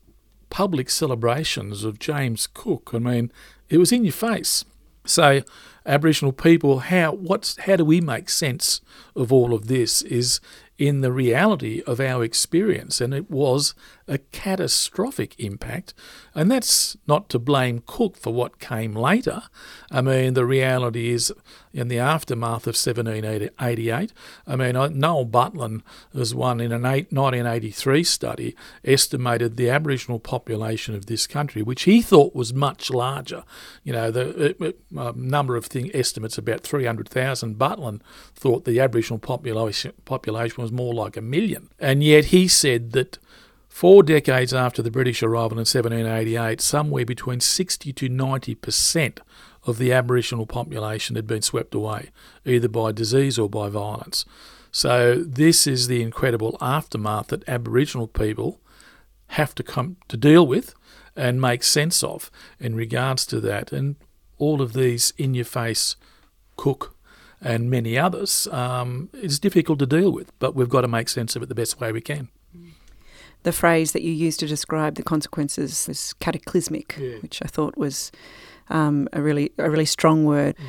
public 0.50 0.90
celebrations 0.90 1.84
of 1.84 1.98
James 1.98 2.46
Cook, 2.46 2.90
I 2.92 2.98
mean, 2.98 3.32
it 3.68 3.78
was 3.78 3.92
in 3.92 4.04
your 4.04 4.12
face. 4.12 4.64
So, 5.04 5.42
Aboriginal 5.84 6.32
people, 6.32 6.80
how 6.80 7.12
what's 7.12 7.56
how 7.58 7.76
do 7.76 7.84
we 7.84 8.00
make 8.00 8.28
sense 8.28 8.80
of 9.14 9.32
all 9.32 9.54
of 9.54 9.68
this? 9.68 10.02
Is 10.02 10.40
in 10.78 11.00
the 11.00 11.12
reality 11.12 11.82
of 11.86 12.00
our 12.00 12.24
experience, 12.24 13.00
and 13.00 13.14
it 13.14 13.30
was 13.30 13.74
a 14.08 14.18
catastrophic 14.18 15.38
impact. 15.38 15.94
And 16.34 16.50
that's 16.50 16.96
not 17.06 17.28
to 17.30 17.38
blame 17.38 17.82
Cook 17.86 18.16
for 18.16 18.32
what 18.32 18.60
came 18.60 18.94
later. 18.94 19.42
I 19.90 20.00
mean, 20.00 20.34
the 20.34 20.46
reality 20.46 21.10
is, 21.10 21.32
in 21.72 21.88
the 21.88 21.98
aftermath 21.98 22.66
of 22.66 22.76
1788, 22.76 24.12
I 24.46 24.56
mean, 24.56 24.76
uh, 24.76 24.88
Noel 24.88 25.26
Butlin 25.26 25.82
was 26.12 26.34
one 26.34 26.60
in 26.60 26.72
an 26.72 26.82
1983 26.82 28.04
study, 28.04 28.56
estimated 28.84 29.56
the 29.56 29.70
Aboriginal 29.70 30.20
population 30.20 30.94
of 30.94 31.06
this 31.06 31.26
country, 31.26 31.62
which 31.62 31.82
he 31.82 32.00
thought 32.00 32.34
was 32.34 32.54
much 32.54 32.90
larger. 32.90 33.44
You 33.82 33.92
know, 33.92 34.10
the 34.10 34.54
uh, 34.60 34.72
uh, 34.96 35.08
uh 35.08 35.12
number 35.16 35.56
of 35.56 35.66
thing, 35.66 35.90
estimates 35.94 36.38
about 36.38 36.60
300,000. 36.60 37.56
Butlin 37.56 38.00
thought 38.34 38.64
the 38.64 38.80
Aboriginal 38.80 39.18
population, 39.18 39.92
population 40.04 40.62
was 40.62 40.70
more 40.70 40.94
like 40.94 41.16
a 41.16 41.22
million. 41.22 41.70
And 41.78 42.04
yet 42.04 42.26
he 42.26 42.46
said 42.46 42.92
that 42.92 43.18
Four 43.76 44.04
decades 44.04 44.54
after 44.54 44.80
the 44.80 44.90
British 44.90 45.22
arrival 45.22 45.58
in 45.58 45.66
1788, 45.66 46.62
somewhere 46.62 47.04
between 47.04 47.40
60 47.40 47.92
to 47.92 48.08
90% 48.08 49.18
of 49.66 49.76
the 49.76 49.92
Aboriginal 49.92 50.46
population 50.46 51.14
had 51.14 51.26
been 51.26 51.42
swept 51.42 51.74
away, 51.74 52.08
either 52.46 52.70
by 52.70 52.92
disease 52.92 53.38
or 53.38 53.50
by 53.50 53.68
violence. 53.68 54.24
So, 54.72 55.22
this 55.22 55.66
is 55.66 55.88
the 55.88 56.00
incredible 56.00 56.56
aftermath 56.58 57.26
that 57.26 57.46
Aboriginal 57.46 58.08
people 58.08 58.62
have 59.26 59.54
to 59.56 59.62
come 59.62 59.98
to 60.08 60.16
deal 60.16 60.46
with 60.46 60.74
and 61.14 61.38
make 61.38 61.62
sense 61.62 62.02
of 62.02 62.30
in 62.58 62.76
regards 62.76 63.26
to 63.26 63.40
that. 63.40 63.72
And 63.72 63.96
all 64.38 64.62
of 64.62 64.72
these 64.72 65.12
in 65.18 65.34
your 65.34 65.44
face 65.44 65.96
Cook 66.56 66.96
and 67.42 67.70
many 67.70 67.98
others 67.98 68.48
um, 68.50 69.10
is 69.12 69.38
difficult 69.38 69.80
to 69.80 69.86
deal 69.86 70.10
with, 70.10 70.32
but 70.38 70.54
we've 70.54 70.70
got 70.70 70.80
to 70.80 70.88
make 70.88 71.10
sense 71.10 71.36
of 71.36 71.42
it 71.42 71.50
the 71.50 71.54
best 71.54 71.78
way 71.78 71.92
we 71.92 72.00
can 72.00 72.30
the 73.46 73.52
phrase 73.52 73.92
that 73.92 74.02
you 74.02 74.10
used 74.10 74.40
to 74.40 74.46
describe 74.48 74.96
the 74.96 75.04
consequences 75.04 75.86
was 75.86 76.14
cataclysmic, 76.14 76.96
yeah. 76.98 77.18
which 77.20 77.40
I 77.42 77.46
thought 77.46 77.78
was 77.78 78.10
um, 78.70 79.08
a 79.12 79.22
really 79.22 79.52
a 79.56 79.70
really 79.70 79.84
strong 79.84 80.24
word. 80.24 80.56
Mm. 80.56 80.64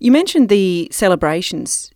You 0.00 0.12
mentioned 0.12 0.50
the 0.50 0.86
celebrations, 0.92 1.90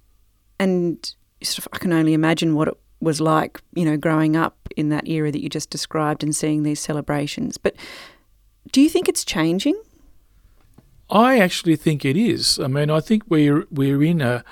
and 0.59 1.15
sort 1.43 1.59
of 1.59 1.69
I 1.75 1.79
can 1.79 1.93
only 1.93 2.15
imagine 2.15 2.55
what 2.55 2.69
it 2.69 2.75
was 3.01 3.21
like, 3.21 3.61
you 3.75 3.85
know, 3.85 3.99
growing 3.99 4.35
up 4.35 4.57
in 4.79 4.89
that 4.89 5.07
era 5.07 5.31
that 5.31 5.43
you 5.43 5.51
just 5.51 5.69
described 5.69 6.25
and 6.25 6.35
seeing 6.35 6.63
these 6.63 6.81
celebrations. 6.81 7.59
But 7.59 7.77
do 8.73 8.81
you 8.81 8.89
think 8.89 9.11
it's 9.11 9.27
changing? 9.27 9.79
I 11.11 11.39
actually 11.39 11.77
think 11.77 12.07
it 12.07 12.17
is. 12.17 12.59
I 12.59 12.69
mean, 12.69 12.89
I 12.89 13.01
think 13.01 13.25
we're 13.29 13.67
we're 13.71 14.03
in 14.03 14.23
a, 14.23 14.43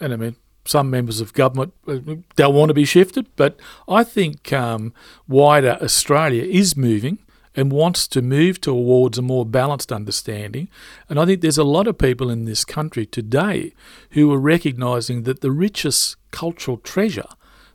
and 0.00 0.12
I 0.12 0.16
mean, 0.16 0.34
some 0.64 0.90
members 0.90 1.20
of 1.20 1.32
government 1.32 1.72
uh, 1.86 1.98
don't 2.36 2.54
want 2.54 2.68
to 2.70 2.74
be 2.74 2.84
shifted, 2.84 3.26
but 3.36 3.58
I 3.88 4.04
think 4.04 4.52
um, 4.52 4.92
wider 5.26 5.78
Australia 5.80 6.44
is 6.44 6.76
moving 6.76 7.18
and 7.54 7.70
wants 7.70 8.08
to 8.08 8.22
move 8.22 8.60
towards 8.60 9.18
a 9.18 9.22
more 9.22 9.44
balanced 9.44 9.92
understanding. 9.92 10.68
And 11.08 11.20
I 11.20 11.26
think 11.26 11.40
there's 11.40 11.58
a 11.58 11.64
lot 11.64 11.86
of 11.86 11.98
people 11.98 12.30
in 12.30 12.44
this 12.44 12.64
country 12.64 13.04
today 13.04 13.74
who 14.10 14.32
are 14.32 14.38
recognising 14.38 15.24
that 15.24 15.40
the 15.40 15.50
richest 15.50 16.16
cultural 16.30 16.78
treasure 16.78 17.26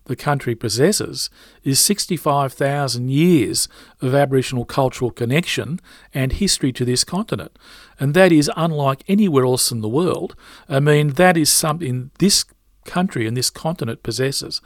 the 0.05 0.15
country 0.15 0.55
possesses 0.55 1.29
is 1.63 1.79
65,000 1.79 3.09
years 3.09 3.67
of 4.01 4.15
Aboriginal 4.15 4.65
cultural 4.65 5.11
connection 5.11 5.79
and 6.13 6.31
history 6.33 6.71
to 6.71 6.85
this 6.85 7.03
continent. 7.03 7.57
And 7.99 8.13
that 8.13 8.31
is 8.31 8.49
unlike 8.55 9.03
anywhere 9.07 9.43
else 9.43 9.69
in 9.71 9.81
the 9.81 9.89
world. 9.89 10.35
I 10.67 10.79
mean, 10.79 11.09
that 11.09 11.37
is 11.37 11.49
something 11.51 12.11
this 12.19 12.45
country 12.87 13.27
and 13.27 13.37
this 13.37 13.51
continent 13.51 14.01
possesses 14.01 14.61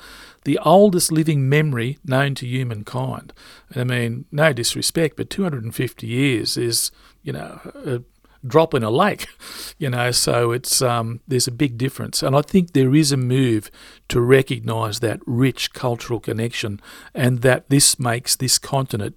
the 0.45 0.57
oldest 0.59 1.11
living 1.11 1.49
memory 1.49 1.97
known 2.05 2.35
to 2.35 2.47
humankind. 2.47 3.33
I 3.75 3.83
mean, 3.83 4.25
no 4.31 4.53
disrespect, 4.53 5.17
but 5.17 5.29
250 5.29 6.07
years 6.07 6.57
is, 6.57 6.91
you 7.23 7.33
know, 7.33 7.59
a 7.85 8.01
drop 8.45 8.73
in 8.73 8.83
a 8.83 8.89
lake, 8.89 9.27
you 9.77 9.89
know. 9.89 10.11
So 10.11 10.51
it's 10.51 10.81
um, 10.81 11.21
there's 11.27 11.47
a 11.47 11.51
big 11.51 11.77
difference, 11.77 12.23
and 12.23 12.35
I 12.35 12.41
think 12.41 12.73
there 12.73 12.95
is 12.95 13.11
a 13.11 13.17
move 13.17 13.69
to 14.09 14.21
recognise 14.21 14.99
that 14.99 15.19
rich 15.25 15.73
cultural 15.73 16.19
connection, 16.19 16.79
and 17.13 17.41
that 17.41 17.69
this 17.69 17.99
makes 17.99 18.35
this 18.35 18.57
continent 18.57 19.15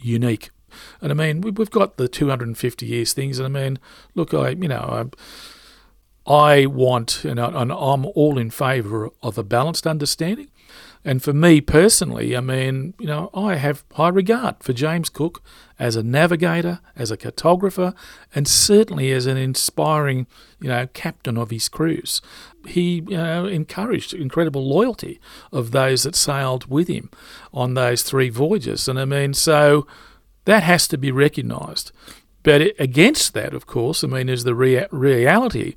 unique. 0.00 0.50
And 1.00 1.10
I 1.10 1.14
mean, 1.14 1.40
we've 1.40 1.70
got 1.70 1.96
the 1.96 2.08
250 2.08 2.86
years 2.86 3.12
things, 3.12 3.38
and 3.38 3.56
I 3.56 3.60
mean, 3.60 3.78
look, 4.14 4.34
I 4.34 4.50
you 4.50 4.68
know. 4.68 5.10
I, 5.12 5.16
I 6.26 6.66
want, 6.66 7.24
and 7.24 7.38
I'm 7.38 7.70
all 7.70 8.38
in 8.38 8.50
favour 8.50 9.10
of 9.22 9.38
a 9.38 9.44
balanced 9.44 9.86
understanding. 9.86 10.48
And 11.04 11.22
for 11.22 11.32
me 11.32 11.60
personally, 11.60 12.36
I 12.36 12.40
mean, 12.40 12.94
you 12.98 13.06
know, 13.06 13.30
I 13.32 13.54
have 13.54 13.84
high 13.92 14.08
regard 14.08 14.56
for 14.60 14.72
James 14.72 15.08
Cook 15.08 15.40
as 15.78 15.94
a 15.94 16.02
navigator, 16.02 16.80
as 16.96 17.12
a 17.12 17.16
cartographer, 17.16 17.94
and 18.34 18.48
certainly 18.48 19.12
as 19.12 19.26
an 19.26 19.36
inspiring, 19.36 20.26
you 20.60 20.68
know, 20.68 20.88
captain 20.94 21.38
of 21.38 21.50
his 21.50 21.68
crews. 21.68 22.20
He, 22.66 23.04
you 23.06 23.16
know, 23.18 23.46
encouraged 23.46 24.14
incredible 24.14 24.68
loyalty 24.68 25.20
of 25.52 25.70
those 25.70 26.02
that 26.02 26.16
sailed 26.16 26.68
with 26.68 26.88
him 26.88 27.08
on 27.54 27.74
those 27.74 28.02
three 28.02 28.28
voyages. 28.28 28.88
And 28.88 28.98
I 28.98 29.04
mean, 29.04 29.32
so 29.32 29.86
that 30.44 30.64
has 30.64 30.88
to 30.88 30.98
be 30.98 31.12
recognised. 31.12 31.92
But 32.42 32.72
against 32.80 33.32
that, 33.34 33.54
of 33.54 33.66
course, 33.66 34.02
I 34.02 34.08
mean, 34.08 34.28
is 34.28 34.42
the 34.42 34.56
rea- 34.56 34.88
reality 34.90 35.76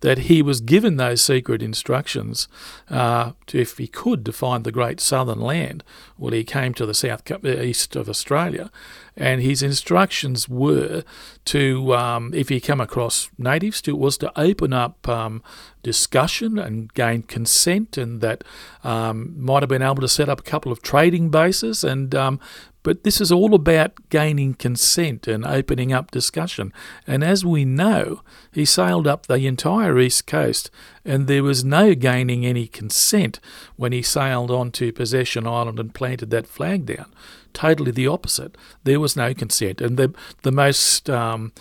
that 0.00 0.18
he 0.18 0.42
was 0.42 0.60
given 0.60 0.96
those 0.96 1.22
secret 1.22 1.62
instructions 1.62 2.48
uh, 2.88 3.32
to, 3.46 3.58
if 3.58 3.78
he 3.78 3.86
could, 3.86 4.24
to 4.24 4.32
find 4.32 4.64
the 4.64 4.72
great 4.72 5.00
southern 5.00 5.40
land. 5.40 5.82
Well, 6.16 6.32
he 6.32 6.44
came 6.44 6.74
to 6.74 6.86
the 6.86 6.94
south 6.94 7.22
east 7.44 7.96
of 7.96 8.08
Australia, 8.08 8.70
and 9.16 9.42
his 9.42 9.62
instructions 9.62 10.48
were 10.48 11.02
to, 11.46 11.94
um, 11.94 12.32
if 12.34 12.48
he 12.48 12.60
come 12.60 12.80
across 12.80 13.30
natives, 13.36 13.82
to 13.82 13.96
was 13.96 14.16
to 14.18 14.40
open 14.40 14.72
up 14.72 15.08
um, 15.08 15.42
discussion 15.82 16.58
and 16.58 16.92
gain 16.94 17.22
consent, 17.22 17.96
and 17.96 18.20
that 18.20 18.44
um, 18.84 19.34
might 19.36 19.62
have 19.62 19.68
been 19.68 19.82
able 19.82 19.96
to 19.96 20.08
set 20.08 20.28
up 20.28 20.40
a 20.40 20.44
couple 20.44 20.70
of 20.70 20.82
trading 20.82 21.30
bases 21.30 21.82
and 21.82 22.14
um, 22.14 22.38
but 22.82 23.02
this 23.02 23.20
is 23.20 23.32
all 23.32 23.54
about 23.54 24.08
gaining 24.08 24.54
consent 24.54 25.26
and 25.26 25.44
opening 25.44 25.92
up 25.92 26.10
discussion. 26.10 26.72
And 27.06 27.24
as 27.24 27.44
we 27.44 27.64
know, 27.64 28.22
he 28.52 28.64
sailed 28.64 29.06
up 29.06 29.26
the 29.26 29.46
entire 29.46 29.98
east 29.98 30.26
coast, 30.26 30.70
and 31.04 31.26
there 31.26 31.42
was 31.42 31.64
no 31.64 31.94
gaining 31.94 32.46
any 32.46 32.66
consent 32.66 33.40
when 33.76 33.92
he 33.92 34.02
sailed 34.02 34.50
on 34.50 34.70
to 34.72 34.92
Possession 34.92 35.46
Island 35.46 35.78
and 35.78 35.94
planted 35.94 36.30
that 36.30 36.46
flag 36.46 36.86
down. 36.86 37.12
Totally 37.52 37.90
the 37.90 38.06
opposite. 38.06 38.56
There 38.84 39.00
was 39.00 39.16
no 39.16 39.34
consent. 39.34 39.80
And 39.80 39.96
the, 39.96 40.14
the 40.42 40.52
most. 40.52 41.10
Um, 41.10 41.52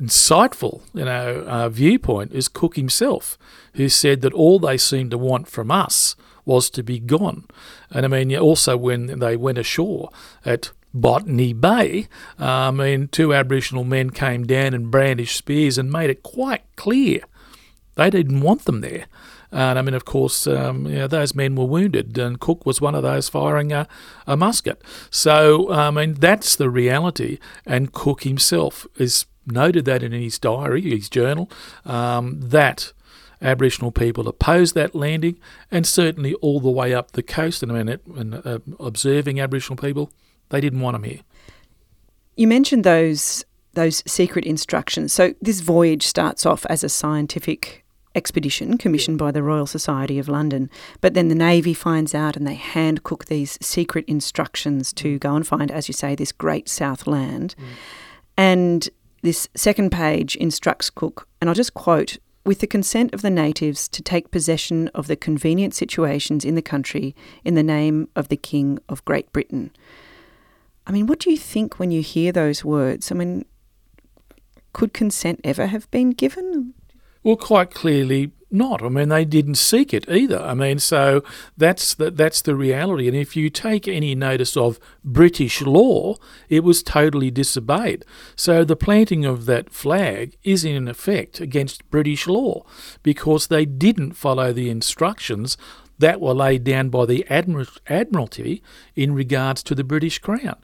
insightful, 0.00 0.80
you 0.94 1.04
know, 1.04 1.44
uh, 1.46 1.68
viewpoint 1.68 2.32
is 2.32 2.48
Cook 2.48 2.76
himself, 2.76 3.36
who 3.74 3.90
said 3.90 4.22
that 4.22 4.32
all 4.32 4.58
they 4.58 4.78
seemed 4.78 5.10
to 5.10 5.18
want 5.18 5.48
from 5.48 5.70
us 5.70 6.16
was 6.44 6.70
to 6.70 6.82
be 6.82 6.98
gone. 6.98 7.44
And 7.90 8.04
I 8.04 8.08
mean, 8.08 8.36
also 8.36 8.76
when 8.76 9.18
they 9.18 9.36
went 9.36 9.58
ashore 9.58 10.10
at 10.44 10.70
Botany 10.94 11.52
Bay, 11.52 12.08
uh, 12.38 12.44
I 12.44 12.70
mean, 12.70 13.08
two 13.08 13.32
Aboriginal 13.32 13.84
men 13.84 14.10
came 14.10 14.46
down 14.46 14.74
and 14.74 14.90
brandished 14.90 15.36
spears 15.36 15.78
and 15.78 15.90
made 15.90 16.10
it 16.10 16.22
quite 16.22 16.62
clear 16.76 17.20
they 17.94 18.10
didn't 18.10 18.40
want 18.40 18.64
them 18.64 18.80
there. 18.80 19.06
And 19.50 19.78
I 19.78 19.82
mean, 19.82 19.94
of 19.94 20.06
course, 20.06 20.46
um, 20.46 20.86
you 20.86 20.96
know, 20.96 21.06
those 21.06 21.34
men 21.34 21.56
were 21.56 21.66
wounded, 21.66 22.16
and 22.16 22.40
Cook 22.40 22.64
was 22.64 22.80
one 22.80 22.94
of 22.94 23.02
those 23.02 23.28
firing 23.28 23.70
a, 23.70 23.86
a 24.26 24.34
musket. 24.34 24.82
So, 25.10 25.70
I 25.70 25.90
mean, 25.90 26.14
that's 26.14 26.56
the 26.56 26.70
reality. 26.70 27.38
And 27.66 27.92
Cook 27.92 28.22
himself 28.22 28.86
has 28.98 29.26
noted 29.46 29.84
that 29.84 30.02
in 30.02 30.12
his 30.12 30.38
diary, 30.38 30.80
his 30.82 31.10
journal, 31.10 31.50
um, 31.84 32.40
that 32.40 32.94
Aboriginal 33.42 33.92
people 33.92 34.28
opposed 34.28 34.74
that 34.74 34.94
landing, 34.94 35.38
and 35.70 35.86
certainly 35.86 36.34
all 36.34 36.60
the 36.60 36.70
way 36.70 36.94
up 36.94 37.12
the 37.12 37.22
coast. 37.22 37.62
And 37.62 37.72
and, 37.72 38.34
uh, 38.34 38.58
observing 38.80 39.40
Aboriginal 39.40 39.76
people, 39.76 40.10
they 40.50 40.60
didn't 40.60 40.80
want 40.80 40.94
them 40.94 41.04
here. 41.04 41.20
You 42.36 42.46
mentioned 42.46 42.84
those 42.84 43.44
those 43.74 44.02
secret 44.06 44.44
instructions. 44.44 45.12
So 45.12 45.34
this 45.40 45.60
voyage 45.60 46.06
starts 46.06 46.44
off 46.44 46.66
as 46.66 46.84
a 46.84 46.88
scientific 46.88 47.84
expedition 48.14 48.76
commissioned 48.76 49.18
by 49.18 49.30
the 49.30 49.42
Royal 49.42 49.66
Society 49.66 50.18
of 50.18 50.28
London, 50.28 50.68
but 51.00 51.14
then 51.14 51.28
the 51.28 51.34
Navy 51.34 51.72
finds 51.72 52.14
out 52.14 52.36
and 52.36 52.46
they 52.46 52.54
hand 52.54 53.02
cook 53.02 53.24
these 53.26 53.58
secret 53.62 54.04
instructions 54.06 54.92
to 54.94 55.16
mm. 55.16 55.20
go 55.20 55.34
and 55.34 55.46
find, 55.46 55.70
as 55.70 55.88
you 55.88 55.94
say, 55.94 56.14
this 56.14 56.32
great 56.32 56.68
South 56.68 57.06
land. 57.06 57.54
Mm. 57.58 57.64
And 58.36 58.90
this 59.22 59.48
second 59.54 59.90
page 59.90 60.36
instructs 60.36 60.90
Cook, 60.90 61.26
and 61.40 61.48
I'll 61.48 61.54
just 61.54 61.74
quote 61.74 62.18
with 62.44 62.58
the 62.58 62.66
consent 62.66 63.14
of 63.14 63.22
the 63.22 63.30
natives 63.30 63.88
to 63.88 64.02
take 64.02 64.30
possession 64.30 64.88
of 64.88 65.06
the 65.06 65.16
convenient 65.16 65.74
situations 65.74 66.44
in 66.44 66.54
the 66.54 66.62
country 66.62 67.14
in 67.44 67.54
the 67.54 67.62
name 67.62 68.08
of 68.16 68.28
the 68.28 68.36
King 68.36 68.78
of 68.88 69.04
Great 69.04 69.32
Britain. 69.32 69.70
I 70.86 70.92
mean, 70.92 71.06
what 71.06 71.20
do 71.20 71.30
you 71.30 71.38
think 71.38 71.78
when 71.78 71.90
you 71.90 72.02
hear 72.02 72.32
those 72.32 72.64
words? 72.64 73.12
I 73.12 73.14
mean, 73.14 73.44
could 74.72 74.92
consent 74.92 75.40
ever 75.44 75.66
have 75.66 75.90
been 75.90 76.10
given? 76.10 76.74
Well, 77.22 77.36
quite 77.36 77.70
clearly, 77.70 78.32
not. 78.52 78.82
I 78.82 78.88
mean, 78.88 79.08
they 79.08 79.24
didn't 79.24 79.54
seek 79.56 79.92
it 79.94 80.08
either. 80.08 80.40
I 80.40 80.54
mean, 80.54 80.78
so 80.78 81.22
that's 81.56 81.94
the, 81.94 82.10
that's 82.10 82.42
the 82.42 82.54
reality. 82.54 83.08
And 83.08 83.16
if 83.16 83.36
you 83.36 83.50
take 83.50 83.88
any 83.88 84.14
notice 84.14 84.56
of 84.56 84.78
British 85.04 85.62
law, 85.62 86.16
it 86.48 86.64
was 86.64 86.82
totally 86.82 87.30
disobeyed. 87.30 88.04
So 88.36 88.64
the 88.64 88.76
planting 88.76 89.24
of 89.24 89.46
that 89.46 89.70
flag 89.70 90.36
is 90.42 90.64
in 90.64 90.88
effect 90.88 91.40
against 91.40 91.88
British 91.90 92.26
law 92.26 92.64
because 93.02 93.46
they 93.46 93.64
didn't 93.64 94.12
follow 94.12 94.52
the 94.52 94.70
instructions 94.70 95.56
that 95.98 96.20
were 96.20 96.34
laid 96.34 96.64
down 96.64 96.88
by 96.88 97.06
the 97.06 97.24
Admiralty 97.28 98.62
in 98.96 99.14
regards 99.14 99.62
to 99.62 99.74
the 99.74 99.84
British 99.84 100.18
Crown. 100.18 100.56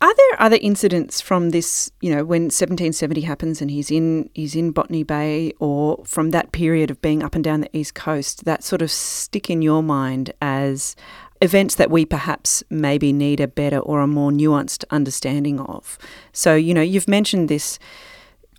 Are 0.00 0.14
there 0.14 0.42
other 0.42 0.58
incidents 0.60 1.20
from 1.20 1.50
this, 1.50 1.90
you 2.00 2.10
know, 2.10 2.24
when 2.24 2.42
1770 2.42 3.22
happens 3.22 3.60
and 3.60 3.70
he's 3.70 3.90
in 3.90 4.30
he's 4.32 4.54
in 4.54 4.70
Botany 4.70 5.02
Bay 5.02 5.52
or 5.58 6.04
from 6.04 6.30
that 6.30 6.52
period 6.52 6.90
of 6.90 7.02
being 7.02 7.22
up 7.22 7.34
and 7.34 7.42
down 7.42 7.62
the 7.62 7.76
east 7.76 7.94
coast 7.94 8.44
that 8.44 8.62
sort 8.62 8.80
of 8.80 8.92
stick 8.92 9.50
in 9.50 9.60
your 9.60 9.82
mind 9.82 10.32
as 10.40 10.94
events 11.40 11.74
that 11.76 11.90
we 11.90 12.04
perhaps 12.04 12.62
maybe 12.70 13.12
need 13.12 13.40
a 13.40 13.48
better 13.48 13.78
or 13.78 14.00
a 14.00 14.06
more 14.06 14.30
nuanced 14.30 14.84
understanding 14.90 15.58
of. 15.60 15.98
So, 16.32 16.54
you 16.54 16.74
know, 16.74 16.82
you've 16.82 17.08
mentioned 17.08 17.48
this 17.48 17.78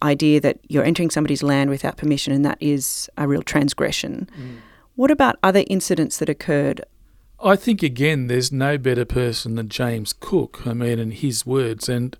idea 0.01 0.41
that 0.41 0.59
you're 0.67 0.83
entering 0.83 1.09
somebody's 1.09 1.43
land 1.43 1.69
without 1.69 1.97
permission 1.97 2.33
and 2.33 2.45
that 2.45 2.57
is 2.59 3.09
a 3.17 3.27
real 3.27 3.41
transgression. 3.41 4.29
Mm. 4.37 4.57
What 4.95 5.11
about 5.11 5.37
other 5.43 5.63
incidents 5.67 6.17
that 6.17 6.29
occurred 6.29 6.83
I 7.41 7.55
think 7.55 7.81
again, 7.81 8.27
there's 8.27 8.51
no 8.51 8.77
better 8.77 9.05
person 9.05 9.55
than 9.55 9.69
James 9.69 10.13
Cook. 10.13 10.61
I 10.65 10.73
mean, 10.73 10.99
in 10.99 11.11
his 11.11 11.45
words, 11.45 11.87
and 11.87 12.17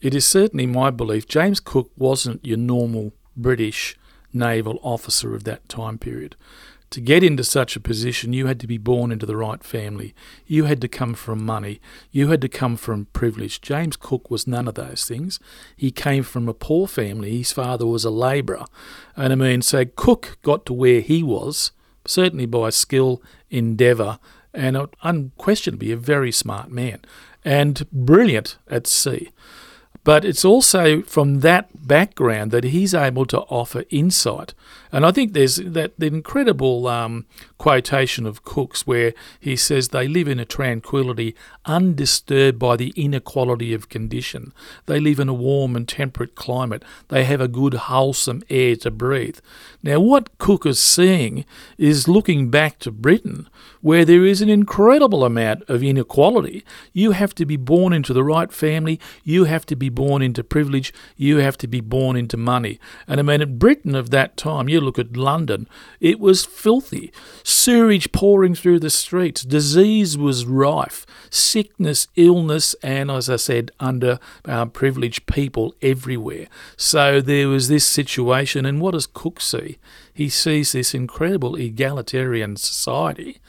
it 0.00 0.14
is 0.14 0.26
certainly 0.26 0.66
my 0.66 0.90
belief 0.90 1.28
James 1.28 1.60
Cook 1.60 1.90
wasn't 1.98 2.44
your 2.44 2.56
normal 2.56 3.12
British 3.36 3.96
naval 4.32 4.78
officer 4.82 5.34
of 5.34 5.44
that 5.44 5.68
time 5.68 5.98
period. 5.98 6.34
To 6.90 7.00
get 7.00 7.22
into 7.22 7.44
such 7.44 7.76
a 7.76 7.80
position, 7.80 8.32
you 8.32 8.46
had 8.46 8.60
to 8.60 8.66
be 8.66 8.78
born 8.78 9.10
into 9.12 9.26
the 9.26 9.36
right 9.36 9.62
family. 9.62 10.14
You 10.46 10.64
had 10.64 10.80
to 10.80 10.88
come 10.88 11.14
from 11.14 11.44
money. 11.44 11.80
You 12.10 12.28
had 12.28 12.40
to 12.42 12.48
come 12.48 12.76
from 12.76 13.06
privilege. 13.06 13.60
James 13.60 13.96
Cook 13.96 14.30
was 14.30 14.46
none 14.46 14.68
of 14.68 14.76
those 14.76 15.04
things. 15.04 15.40
He 15.76 15.90
came 15.90 16.22
from 16.22 16.48
a 16.48 16.54
poor 16.54 16.86
family. 16.86 17.38
His 17.38 17.52
father 17.52 17.86
was 17.86 18.04
a 18.04 18.10
labourer. 18.10 18.64
And 19.16 19.32
I 19.32 19.36
mean, 19.36 19.60
so 19.60 19.84
Cook 19.84 20.38
got 20.42 20.64
to 20.66 20.72
where 20.72 21.00
he 21.00 21.22
was, 21.22 21.72
certainly 22.06 22.46
by 22.46 22.70
skill, 22.70 23.20
endeavour, 23.50 24.20
and 24.54 24.76
unquestionably 25.02 25.90
a 25.90 25.96
very 25.96 26.32
smart 26.32 26.70
man 26.70 27.00
and 27.44 27.86
brilliant 27.90 28.56
at 28.68 28.86
sea. 28.86 29.30
But 30.04 30.24
it's 30.24 30.44
also 30.44 31.02
from 31.02 31.40
that 31.40 31.86
background 31.86 32.50
that 32.50 32.64
he's 32.64 32.94
able 32.94 33.24
to 33.26 33.40
offer 33.40 33.84
insight. 33.90 34.52
And 34.94 35.04
I 35.04 35.10
think 35.10 35.32
there's 35.32 35.56
that 35.56 35.94
incredible 35.98 36.86
um, 36.86 37.26
quotation 37.58 38.26
of 38.26 38.44
Cook's 38.44 38.86
where 38.86 39.12
he 39.40 39.56
says 39.56 39.88
they 39.88 40.06
live 40.06 40.28
in 40.28 40.38
a 40.38 40.44
tranquility 40.44 41.34
undisturbed 41.64 42.60
by 42.60 42.76
the 42.76 42.92
inequality 42.94 43.74
of 43.74 43.88
condition. 43.88 44.52
They 44.86 45.00
live 45.00 45.18
in 45.18 45.28
a 45.28 45.34
warm 45.34 45.74
and 45.74 45.88
temperate 45.88 46.36
climate. 46.36 46.84
They 47.08 47.24
have 47.24 47.40
a 47.40 47.48
good, 47.48 47.74
wholesome 47.74 48.44
air 48.48 48.76
to 48.76 48.92
breathe. 48.92 49.40
Now, 49.82 49.98
what 49.98 50.38
Cook 50.38 50.64
is 50.64 50.78
seeing 50.78 51.44
is 51.76 52.06
looking 52.06 52.48
back 52.48 52.78
to 52.78 52.92
Britain, 52.92 53.48
where 53.80 54.04
there 54.04 54.24
is 54.24 54.42
an 54.42 54.48
incredible 54.48 55.24
amount 55.24 55.68
of 55.68 55.82
inequality. 55.82 56.64
You 56.92 57.10
have 57.10 57.34
to 57.34 57.44
be 57.44 57.56
born 57.56 57.92
into 57.92 58.12
the 58.12 58.22
right 58.22 58.52
family, 58.52 59.00
you 59.24 59.44
have 59.44 59.66
to 59.66 59.74
be 59.74 59.88
born 59.88 60.22
into 60.22 60.44
privilege, 60.44 60.94
you 61.16 61.38
have 61.38 61.58
to 61.58 61.66
be 61.66 61.80
born 61.80 62.16
into 62.16 62.36
money. 62.36 62.78
And 63.08 63.18
I 63.18 63.24
mean, 63.24 63.42
in 63.42 63.58
Britain 63.58 63.96
of 63.96 64.10
that 64.10 64.36
time, 64.36 64.68
you 64.68 64.83
look 64.84 64.98
at 64.98 65.16
London, 65.16 65.68
it 66.00 66.20
was 66.20 66.44
filthy. 66.44 67.12
Sewage 67.42 68.12
pouring 68.12 68.54
through 68.54 68.80
the 68.80 68.90
streets, 68.90 69.42
disease 69.42 70.16
was 70.16 70.46
rife, 70.46 71.06
sickness, 71.30 72.08
illness, 72.16 72.74
and 72.82 73.10
as 73.10 73.28
I 73.28 73.36
said, 73.36 73.70
under 73.80 74.18
uh, 74.44 74.66
people 74.66 75.74
everywhere. 75.82 76.46
So 76.76 77.20
there 77.20 77.48
was 77.48 77.68
this 77.68 77.86
situation, 77.86 78.66
and 78.66 78.80
what 78.80 78.92
does 78.92 79.06
Cook 79.06 79.40
see? 79.40 79.78
He 80.12 80.28
sees 80.28 80.72
this 80.72 80.94
incredible 80.94 81.56
egalitarian 81.56 82.56
society 82.56 83.40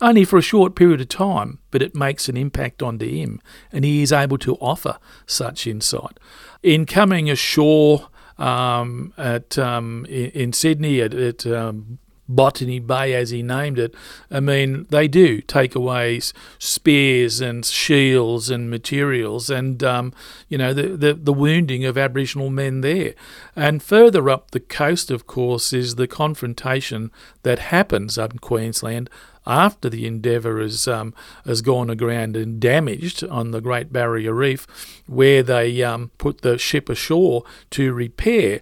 only 0.00 0.24
for 0.24 0.38
a 0.38 0.42
short 0.42 0.74
period 0.74 1.00
of 1.00 1.08
time, 1.08 1.58
but 1.70 1.82
it 1.82 1.94
makes 1.94 2.28
an 2.28 2.36
impact 2.36 2.82
onto 2.82 3.06
him, 3.06 3.40
and 3.70 3.84
he 3.84 4.02
is 4.02 4.12
able 4.12 4.38
to 4.38 4.54
offer 4.56 4.98
such 5.26 5.66
insight. 5.66 6.18
In 6.62 6.86
coming 6.86 7.30
ashore 7.30 8.08
um, 8.40 9.12
at 9.18 9.58
um, 9.58 10.06
in, 10.06 10.52
Sydney 10.52 11.00
at, 11.00 11.14
at 11.14 11.46
um, 11.46 11.98
Botany 12.30 12.78
Bay, 12.78 13.14
as 13.14 13.30
he 13.30 13.42
named 13.42 13.78
it, 13.78 13.94
I 14.30 14.40
mean, 14.40 14.86
they 14.88 15.08
do 15.08 15.40
take 15.40 15.74
away 15.74 16.20
spears 16.58 17.40
and 17.40 17.66
shields 17.66 18.48
and 18.48 18.70
materials 18.70 19.50
and, 19.50 19.82
um, 19.82 20.14
you 20.48 20.56
know, 20.56 20.72
the, 20.72 20.96
the, 20.96 21.14
the, 21.14 21.32
wounding 21.32 21.84
of 21.84 21.98
Aboriginal 21.98 22.48
men 22.48 22.80
there. 22.80 23.14
And 23.56 23.82
further 23.82 24.30
up 24.30 24.52
the 24.52 24.60
coast, 24.60 25.10
of 25.10 25.26
course, 25.26 25.72
is 25.72 25.96
the 25.96 26.06
confrontation 26.06 27.10
that 27.42 27.58
happens 27.58 28.16
up 28.16 28.32
in 28.32 28.38
Queensland 28.38 29.10
after 29.50 29.90
the 29.90 30.06
Endeavour 30.06 30.60
has 30.60 30.86
um, 30.86 31.12
has 31.44 31.60
gone 31.60 31.90
aground 31.90 32.36
and 32.36 32.60
damaged 32.60 33.24
on 33.24 33.50
the 33.50 33.60
Great 33.60 33.92
Barrier 33.92 34.32
Reef, 34.32 34.66
where 35.06 35.42
they 35.42 35.82
um, 35.82 36.12
put 36.18 36.42
the 36.42 36.56
ship 36.56 36.88
ashore 36.88 37.42
to 37.70 37.92
repair. 37.92 38.60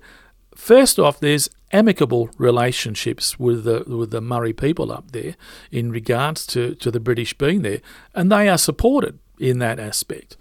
First 0.54 0.98
off, 0.98 1.20
there's 1.20 1.50
amicable 1.70 2.30
relationships 2.38 3.38
with 3.38 3.64
the 3.64 3.84
with 3.86 4.10
the 4.10 4.22
Murri 4.22 4.56
people 4.56 4.90
up 4.90 5.12
there 5.12 5.36
in 5.70 5.92
regards 5.92 6.46
to, 6.46 6.74
to 6.76 6.90
the 6.90 7.00
British 7.00 7.34
being 7.34 7.62
there, 7.62 7.80
and 8.14 8.32
they 8.32 8.48
are 8.48 8.58
supported 8.58 9.18
in 9.38 9.58
that 9.58 9.78
aspect. 9.78 10.36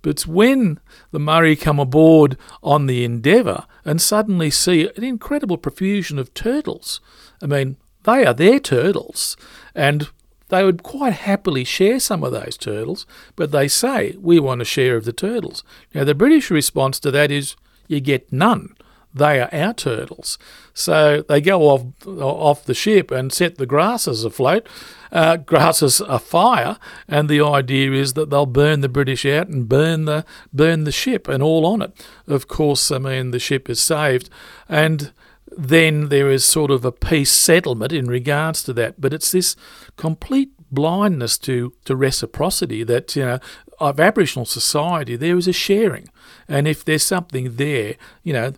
But 0.00 0.26
when 0.28 0.78
the 1.10 1.18
Murri 1.18 1.60
come 1.60 1.80
aboard 1.80 2.38
on 2.62 2.86
the 2.86 3.04
Endeavour 3.04 3.66
and 3.84 4.00
suddenly 4.00 4.48
see 4.48 4.88
an 4.96 5.02
incredible 5.02 5.58
profusion 5.58 6.20
of 6.20 6.32
turtles, 6.34 7.00
I 7.42 7.46
mean, 7.46 7.76
they 8.08 8.24
are 8.24 8.32
their 8.32 8.58
turtles, 8.58 9.36
and 9.74 10.08
they 10.48 10.64
would 10.64 10.82
quite 10.82 11.12
happily 11.12 11.64
share 11.64 12.00
some 12.00 12.24
of 12.24 12.32
those 12.32 12.56
turtles, 12.56 13.06
but 13.36 13.52
they 13.52 13.68
say, 13.68 14.16
we 14.18 14.40
want 14.40 14.62
a 14.62 14.64
share 14.64 14.96
of 14.96 15.04
the 15.04 15.12
turtles. 15.12 15.62
Now, 15.94 16.04
the 16.04 16.14
British 16.14 16.50
response 16.50 16.98
to 17.00 17.10
that 17.10 17.30
is, 17.30 17.54
you 17.86 18.00
get 18.00 18.32
none. 18.32 18.74
They 19.14 19.40
are 19.40 19.48
our 19.52 19.74
turtles. 19.74 20.38
So 20.74 21.22
they 21.22 21.40
go 21.40 21.62
off 21.62 22.06
off 22.06 22.64
the 22.64 22.74
ship 22.74 23.10
and 23.10 23.32
set 23.32 23.56
the 23.56 23.66
grasses 23.66 24.24
afloat, 24.24 24.68
uh, 25.10 25.36
grasses 25.52 26.00
afire, 26.00 26.76
and 27.08 27.28
the 27.28 27.40
idea 27.40 27.92
is 27.92 28.12
that 28.12 28.30
they'll 28.30 28.46
burn 28.46 28.80
the 28.80 28.88
British 28.88 29.24
out 29.24 29.48
and 29.48 29.68
burn 29.68 30.04
the 30.04 30.24
burn 30.52 30.84
the 30.84 30.92
ship 30.92 31.26
and 31.26 31.42
all 31.42 31.66
on 31.66 31.82
it. 31.82 32.06
Of 32.26 32.48
course, 32.48 32.90
I 32.90 32.98
mean 32.98 33.30
the 33.30 33.38
ship 33.38 33.68
is 33.68 33.80
saved, 33.80 34.28
and 34.68 35.10
then 35.58 36.08
there 36.08 36.30
is 36.30 36.44
sort 36.44 36.70
of 36.70 36.84
a 36.84 36.92
peace 36.92 37.32
settlement 37.32 37.92
in 37.92 38.06
regards 38.06 38.62
to 38.62 38.72
that. 38.74 39.00
But 39.00 39.12
it's 39.12 39.32
this 39.32 39.56
complete 39.96 40.52
blindness 40.70 41.36
to, 41.38 41.72
to 41.84 41.96
reciprocity 41.96 42.84
that, 42.84 43.16
you 43.16 43.24
know, 43.24 43.38
of 43.80 43.98
Aboriginal 43.98 44.44
society, 44.44 45.16
there 45.16 45.36
is 45.36 45.48
a 45.48 45.52
sharing. 45.52 46.08
And 46.46 46.68
if 46.68 46.84
there's 46.84 47.02
something 47.02 47.56
there, 47.56 47.96
you 48.22 48.32
know, 48.32 48.52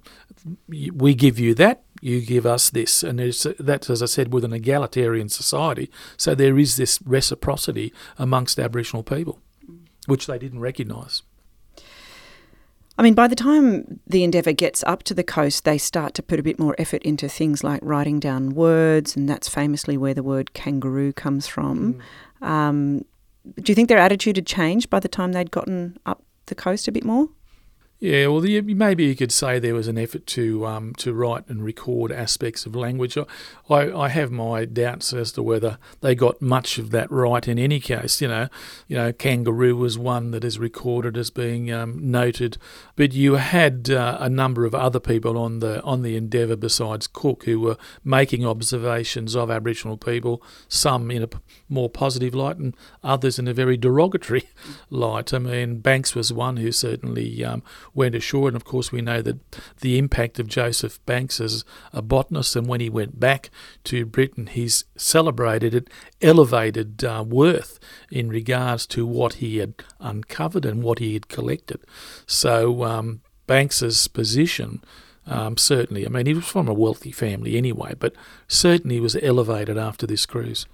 we 0.68 1.14
give 1.14 1.38
you 1.38 1.54
that, 1.54 1.84
you 2.02 2.20
give 2.20 2.44
us 2.44 2.68
this. 2.68 3.02
And 3.02 3.18
that's, 3.18 3.88
as 3.88 4.02
I 4.02 4.06
said, 4.06 4.32
with 4.32 4.44
an 4.44 4.52
egalitarian 4.52 5.30
society. 5.30 5.90
So 6.18 6.34
there 6.34 6.58
is 6.58 6.76
this 6.76 7.00
reciprocity 7.02 7.94
amongst 8.18 8.58
Aboriginal 8.58 9.02
people, 9.02 9.38
which 10.06 10.26
they 10.26 10.38
didn't 10.38 10.60
recognise. 10.60 11.22
I 13.00 13.02
mean, 13.02 13.14
by 13.14 13.28
the 13.28 13.34
time 13.34 13.98
the 14.06 14.22
Endeavour 14.24 14.52
gets 14.52 14.84
up 14.84 15.04
to 15.04 15.14
the 15.14 15.24
coast, 15.24 15.64
they 15.64 15.78
start 15.78 16.12
to 16.16 16.22
put 16.22 16.38
a 16.38 16.42
bit 16.42 16.58
more 16.58 16.74
effort 16.76 17.02
into 17.02 17.30
things 17.30 17.64
like 17.64 17.80
writing 17.82 18.20
down 18.20 18.50
words, 18.50 19.16
and 19.16 19.26
that's 19.26 19.48
famously 19.48 19.96
where 19.96 20.12
the 20.12 20.22
word 20.22 20.52
kangaroo 20.52 21.14
comes 21.14 21.46
from. 21.46 22.02
Mm. 22.42 22.46
Um, 22.46 23.04
do 23.58 23.70
you 23.70 23.74
think 23.74 23.88
their 23.88 23.96
attitude 23.96 24.36
had 24.36 24.44
changed 24.44 24.90
by 24.90 25.00
the 25.00 25.08
time 25.08 25.32
they'd 25.32 25.50
gotten 25.50 25.96
up 26.04 26.22
the 26.44 26.54
coast 26.54 26.88
a 26.88 26.92
bit 26.92 27.02
more? 27.02 27.30
Yeah, 28.00 28.28
well, 28.28 28.40
maybe 28.40 29.04
you 29.04 29.14
could 29.14 29.30
say 29.30 29.58
there 29.58 29.74
was 29.74 29.86
an 29.86 29.98
effort 29.98 30.26
to 30.28 30.66
um, 30.66 30.94
to 30.94 31.12
write 31.12 31.46
and 31.48 31.62
record 31.62 32.10
aspects 32.10 32.64
of 32.64 32.74
language. 32.74 33.18
I, 33.18 33.24
I 33.68 34.08
have 34.08 34.30
my 34.30 34.64
doubts 34.64 35.12
as 35.12 35.32
to 35.32 35.42
whether 35.42 35.76
they 36.00 36.14
got 36.14 36.40
much 36.40 36.78
of 36.78 36.92
that 36.92 37.12
right. 37.12 37.46
In 37.46 37.58
any 37.58 37.78
case, 37.78 38.22
you 38.22 38.28
know, 38.28 38.48
you 38.88 38.96
know, 38.96 39.12
kangaroo 39.12 39.76
was 39.76 39.98
one 39.98 40.30
that 40.30 40.44
is 40.44 40.58
recorded 40.58 41.18
as 41.18 41.28
being 41.28 41.70
um, 41.70 42.10
noted, 42.10 42.56
but 43.00 43.14
you 43.14 43.36
had 43.36 43.88
uh, 43.88 44.18
a 44.20 44.28
number 44.28 44.66
of 44.66 44.74
other 44.74 45.00
people 45.00 45.38
on 45.38 45.60
the 45.60 45.82
on 45.84 46.02
the 46.02 46.16
Endeavour 46.16 46.54
besides 46.54 47.06
Cook 47.06 47.44
who 47.44 47.58
were 47.58 47.78
making 48.04 48.44
observations 48.44 49.34
of 49.34 49.50
Aboriginal 49.50 49.96
people, 49.96 50.42
some 50.68 51.10
in 51.10 51.22
a 51.22 51.28
more 51.66 51.88
positive 51.88 52.34
light 52.34 52.58
and 52.58 52.76
others 53.02 53.38
in 53.38 53.48
a 53.48 53.54
very 53.54 53.78
derogatory 53.78 54.50
light. 54.90 55.32
I 55.32 55.38
mean, 55.38 55.78
Banks 55.78 56.14
was 56.14 56.30
one 56.30 56.58
who 56.58 56.70
certainly 56.72 57.42
um, 57.42 57.62
went 57.94 58.14
ashore. 58.14 58.48
And 58.48 58.56
of 58.56 58.66
course, 58.66 58.92
we 58.92 59.00
know 59.00 59.22
that 59.22 59.38
the 59.80 59.96
impact 59.96 60.38
of 60.38 60.46
Joseph 60.46 61.02
Banks 61.06 61.40
as 61.40 61.64
a 61.94 62.02
botanist, 62.02 62.54
and 62.54 62.66
when 62.66 62.80
he 62.80 62.90
went 62.90 63.18
back 63.18 63.48
to 63.84 64.04
Britain, 64.04 64.46
he's 64.46 64.84
celebrated 64.94 65.74
it, 65.74 65.88
elevated 66.20 67.02
uh, 67.02 67.24
worth 67.26 67.80
in 68.10 68.28
regards 68.28 68.86
to 68.88 69.06
what 69.06 69.34
he 69.36 69.56
had 69.56 69.82
uncovered 70.00 70.64
and 70.64 70.82
what 70.82 70.98
he 70.98 71.14
had 71.14 71.28
collected. 71.28 71.80
So 72.26 72.84
um, 72.84 73.20
Banks's 73.46 74.08
position. 74.08 74.82
Um, 75.26 75.56
certainly, 75.56 76.06
I 76.06 76.08
mean, 76.08 76.26
he 76.26 76.34
was 76.34 76.46
from 76.46 76.66
a 76.66 76.74
wealthy 76.74 77.12
family 77.12 77.56
anyway, 77.56 77.94
but 77.98 78.14
certainly 78.48 78.98
was 78.98 79.16
elevated 79.16 79.78
after 79.78 80.06
this 80.06 80.26
cruise. 80.26 80.66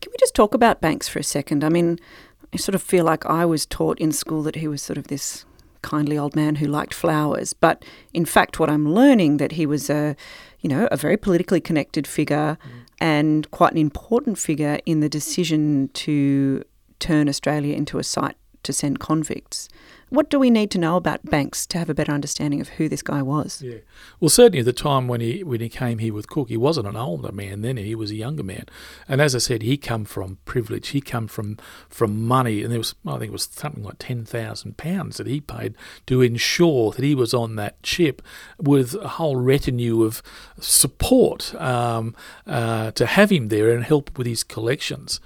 Can 0.00 0.10
we 0.10 0.16
just 0.18 0.34
talk 0.34 0.54
about 0.54 0.80
Banks 0.80 1.08
for 1.08 1.18
a 1.18 1.24
second? 1.24 1.62
I 1.62 1.68
mean, 1.68 1.98
I 2.52 2.56
sort 2.56 2.74
of 2.74 2.82
feel 2.82 3.04
like 3.04 3.26
I 3.26 3.44
was 3.44 3.66
taught 3.66 4.00
in 4.00 4.12
school 4.12 4.42
that 4.42 4.56
he 4.56 4.66
was 4.66 4.82
sort 4.82 4.98
of 4.98 5.06
this 5.06 5.44
kindly 5.82 6.18
old 6.18 6.34
man 6.34 6.56
who 6.56 6.66
liked 6.66 6.94
flowers. 6.94 7.52
But 7.52 7.84
in 8.12 8.24
fact, 8.24 8.58
what 8.58 8.70
I'm 8.70 8.92
learning 8.92 9.36
that 9.38 9.52
he 9.52 9.66
was 9.66 9.88
a, 9.90 10.16
you 10.60 10.68
know, 10.68 10.88
a 10.90 10.96
very 10.96 11.16
politically 11.16 11.60
connected 11.60 12.06
figure 12.06 12.58
mm. 12.62 12.70
and 13.00 13.50
quite 13.50 13.72
an 13.72 13.78
important 13.78 14.38
figure 14.38 14.78
in 14.86 15.00
the 15.00 15.08
decision 15.08 15.90
to 15.94 16.64
turn 17.00 17.28
Australia 17.28 17.74
into 17.74 17.98
a 17.98 18.04
site 18.04 18.36
to 18.62 18.72
send 18.72 19.00
convicts. 19.00 19.68
What 20.10 20.28
do 20.28 20.40
we 20.40 20.50
need 20.50 20.72
to 20.72 20.78
know 20.78 20.96
about 20.96 21.24
Banks 21.24 21.66
to 21.68 21.78
have 21.78 21.88
a 21.88 21.94
better 21.94 22.10
understanding 22.10 22.60
of 22.60 22.70
who 22.70 22.88
this 22.88 23.00
guy 23.00 23.22
was? 23.22 23.62
Yeah, 23.62 23.78
well, 24.18 24.28
certainly 24.28 24.58
at 24.58 24.64
the 24.64 24.72
time 24.72 25.06
when 25.06 25.20
he 25.20 25.44
when 25.44 25.60
he 25.60 25.68
came 25.68 25.98
here 25.98 26.12
with 26.12 26.28
Cook, 26.28 26.48
he 26.48 26.56
wasn't 26.56 26.88
an 26.88 26.96
older 26.96 27.30
man 27.30 27.62
then; 27.62 27.76
he 27.76 27.94
was 27.94 28.10
a 28.10 28.16
younger 28.16 28.42
man. 28.42 28.64
And 29.06 29.20
as 29.20 29.36
I 29.36 29.38
said, 29.38 29.62
he 29.62 29.76
come 29.76 30.04
from 30.04 30.38
privilege. 30.44 30.88
He 30.88 31.00
come 31.00 31.28
from 31.28 31.58
from 31.88 32.26
money, 32.26 32.62
and 32.62 32.72
there 32.72 32.80
was 32.80 32.96
I 33.06 33.18
think 33.18 33.28
it 33.28 33.32
was 33.32 33.48
something 33.52 33.84
like 33.84 33.98
ten 34.00 34.24
thousand 34.24 34.76
pounds 34.76 35.18
that 35.18 35.28
he 35.28 35.40
paid 35.40 35.76
to 36.08 36.22
ensure 36.22 36.90
that 36.90 37.04
he 37.04 37.14
was 37.14 37.32
on 37.32 37.54
that 37.56 37.76
ship 37.84 38.20
with 38.58 38.96
a 38.96 39.08
whole 39.08 39.36
retinue 39.36 40.02
of 40.02 40.24
support 40.58 41.54
um, 41.54 42.16
uh, 42.48 42.90
to 42.92 43.06
have 43.06 43.30
him 43.30 43.46
there 43.46 43.70
and 43.70 43.84
help 43.84 44.18
with 44.18 44.26
his 44.26 44.42
collections. 44.42 45.20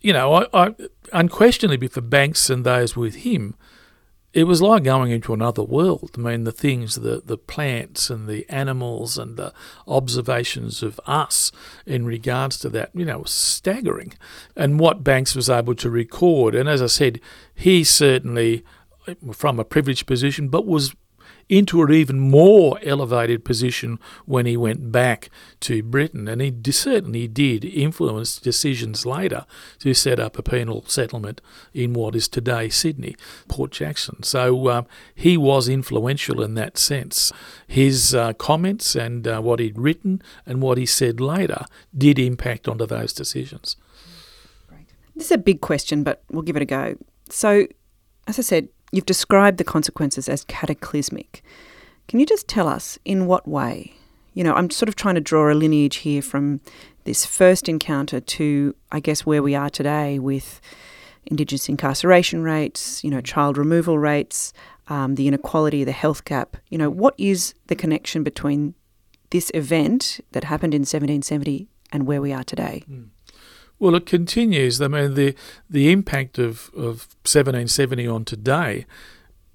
You 0.00 0.12
know, 0.12 0.34
I, 0.34 0.46
I 0.52 0.74
unquestionably 1.12 1.88
for 1.88 2.00
Banks 2.00 2.50
and 2.50 2.64
those 2.64 2.96
with 2.96 3.16
him 3.16 3.54
it 4.36 4.44
was 4.44 4.60
like 4.60 4.84
going 4.84 5.10
into 5.10 5.32
another 5.32 5.62
world. 5.62 6.10
I 6.18 6.20
mean, 6.20 6.44
the 6.44 6.52
things, 6.52 6.96
the, 6.96 7.22
the 7.24 7.38
plants 7.38 8.10
and 8.10 8.28
the 8.28 8.44
animals 8.50 9.16
and 9.16 9.38
the 9.38 9.54
observations 9.88 10.82
of 10.82 11.00
us 11.06 11.50
in 11.86 12.04
regards 12.04 12.58
to 12.58 12.68
that, 12.68 12.90
you 12.92 13.06
know, 13.06 13.24
staggering. 13.24 14.12
And 14.54 14.78
what 14.78 15.02
Banks 15.02 15.34
was 15.34 15.48
able 15.48 15.74
to 15.76 15.88
record, 15.88 16.54
and 16.54 16.68
as 16.68 16.82
I 16.82 16.86
said, 16.86 17.18
he 17.54 17.82
certainly 17.82 18.62
from 19.32 19.58
a 19.58 19.64
privileged 19.64 20.06
position, 20.06 20.50
but 20.50 20.66
was 20.66 20.94
into 21.48 21.82
an 21.82 21.92
even 21.92 22.18
more 22.18 22.78
elevated 22.82 23.44
position 23.44 23.98
when 24.24 24.46
he 24.46 24.56
went 24.56 24.90
back 24.90 25.30
to 25.60 25.82
Britain. 25.82 26.26
And 26.26 26.40
he 26.40 26.72
certainly 26.72 27.28
did 27.28 27.64
influence 27.64 28.38
decisions 28.38 29.06
later 29.06 29.46
to 29.80 29.94
set 29.94 30.18
up 30.18 30.38
a 30.38 30.42
penal 30.42 30.84
settlement 30.86 31.40
in 31.72 31.92
what 31.92 32.16
is 32.16 32.28
today 32.28 32.68
Sydney, 32.68 33.16
Port 33.48 33.70
Jackson. 33.70 34.22
So 34.22 34.66
uh, 34.66 34.82
he 35.14 35.36
was 35.36 35.68
influential 35.68 36.42
in 36.42 36.54
that 36.54 36.78
sense. 36.78 37.32
His 37.66 38.14
uh, 38.14 38.32
comments 38.34 38.96
and 38.96 39.26
uh, 39.26 39.40
what 39.40 39.60
he'd 39.60 39.78
written 39.78 40.22
and 40.44 40.60
what 40.60 40.78
he 40.78 40.86
said 40.86 41.20
later 41.20 41.64
did 41.96 42.18
impact 42.18 42.66
onto 42.66 42.86
those 42.86 43.12
decisions. 43.12 43.76
This 45.14 45.26
is 45.26 45.32
a 45.32 45.38
big 45.38 45.62
question, 45.62 46.02
but 46.02 46.22
we'll 46.30 46.42
give 46.42 46.56
it 46.56 46.62
a 46.62 46.66
go. 46.66 46.96
So, 47.30 47.66
as 48.26 48.38
I 48.38 48.42
said, 48.42 48.68
You've 48.92 49.06
described 49.06 49.58
the 49.58 49.64
consequences 49.64 50.28
as 50.28 50.44
cataclysmic. 50.44 51.42
Can 52.08 52.20
you 52.20 52.26
just 52.26 52.46
tell 52.48 52.68
us 52.68 52.98
in 53.04 53.26
what 53.26 53.48
way? 53.48 53.94
You 54.34 54.44
know, 54.44 54.54
I'm 54.54 54.70
sort 54.70 54.88
of 54.88 54.96
trying 54.96 55.14
to 55.16 55.20
draw 55.20 55.50
a 55.50 55.54
lineage 55.54 55.96
here 55.96 56.22
from 56.22 56.60
this 57.04 57.24
first 57.24 57.68
encounter 57.68 58.20
to, 58.20 58.74
I 58.92 59.00
guess, 59.00 59.24
where 59.24 59.42
we 59.42 59.54
are 59.54 59.70
today 59.70 60.18
with 60.18 60.60
Indigenous 61.24 61.68
incarceration 61.68 62.42
rates, 62.42 63.02
you 63.02 63.10
know, 63.10 63.20
child 63.20 63.58
removal 63.58 63.98
rates, 63.98 64.52
um, 64.88 65.16
the 65.16 65.26
inequality, 65.26 65.84
the 65.84 65.92
health 65.92 66.24
gap. 66.24 66.56
You 66.68 66.78
know, 66.78 66.90
what 66.90 67.14
is 67.18 67.54
the 67.66 67.74
connection 67.74 68.22
between 68.22 68.74
this 69.30 69.50
event 69.54 70.20
that 70.32 70.44
happened 70.44 70.74
in 70.74 70.82
1770 70.82 71.68
and 71.90 72.06
where 72.06 72.20
we 72.20 72.32
are 72.32 72.44
today? 72.44 72.84
Mm. 72.88 73.08
Well, 73.78 73.94
it 73.94 74.06
continues. 74.06 74.80
I 74.80 74.88
mean, 74.88 75.14
the 75.14 75.34
the 75.68 75.90
impact 75.92 76.38
of, 76.38 76.70
of 76.74 77.08
1770 77.24 78.06
on 78.06 78.24
today, 78.24 78.86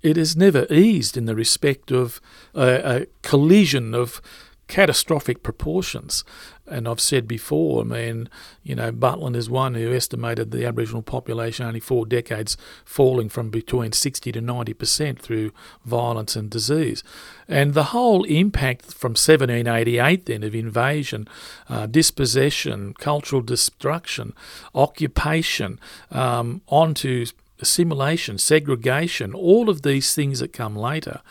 it 0.02 0.18
has 0.18 0.36
never 0.36 0.68
eased 0.72 1.18
in 1.18 1.26
the 1.26 1.36
respect 1.36 1.92
of 1.92 2.22
a, 2.54 3.02
a 3.02 3.06
collision 3.24 3.96
of 3.96 4.22
catastrophic 4.68 5.44
proportions. 5.44 6.24
And 6.72 6.88
I've 6.88 7.00
said 7.00 7.28
before, 7.28 7.82
I 7.82 7.84
mean, 7.84 8.30
you 8.64 8.76
know, 8.76 8.92
Butlin 8.92 9.36
is 9.36 9.50
one 9.50 9.76
who 9.76 9.94
estimated 9.94 10.52
the 10.52 10.66
Aboriginal 10.66 11.02
population 11.02 11.66
only 11.66 11.80
four 11.80 12.06
decades 12.06 12.58
falling 12.86 13.30
from 13.30 13.50
between 13.50 13.92
60 13.92 14.32
to 14.32 14.42
90% 14.42 15.20
through 15.20 15.52
violence 15.86 16.36
and 16.36 16.50
disease. 16.50 17.04
And 17.48 17.74
the 17.74 17.86
whole 17.86 18.24
impact 18.24 18.94
from 18.94 19.12
1788 19.12 20.26
then 20.26 20.44
of 20.44 20.56
invasion, 20.56 21.28
uh, 21.70 21.86
dispossession, 21.88 22.94
cultural 22.94 23.42
destruction, 23.42 24.34
occupation, 24.74 25.80
um, 26.10 26.62
onto 26.68 27.26
assimilation, 27.60 28.38
segregation, 28.38 29.34
all 29.34 29.70
of 29.70 29.82
these 29.82 30.16
things 30.16 30.40
that 30.40 30.54
come 30.54 30.76
later 30.76 31.22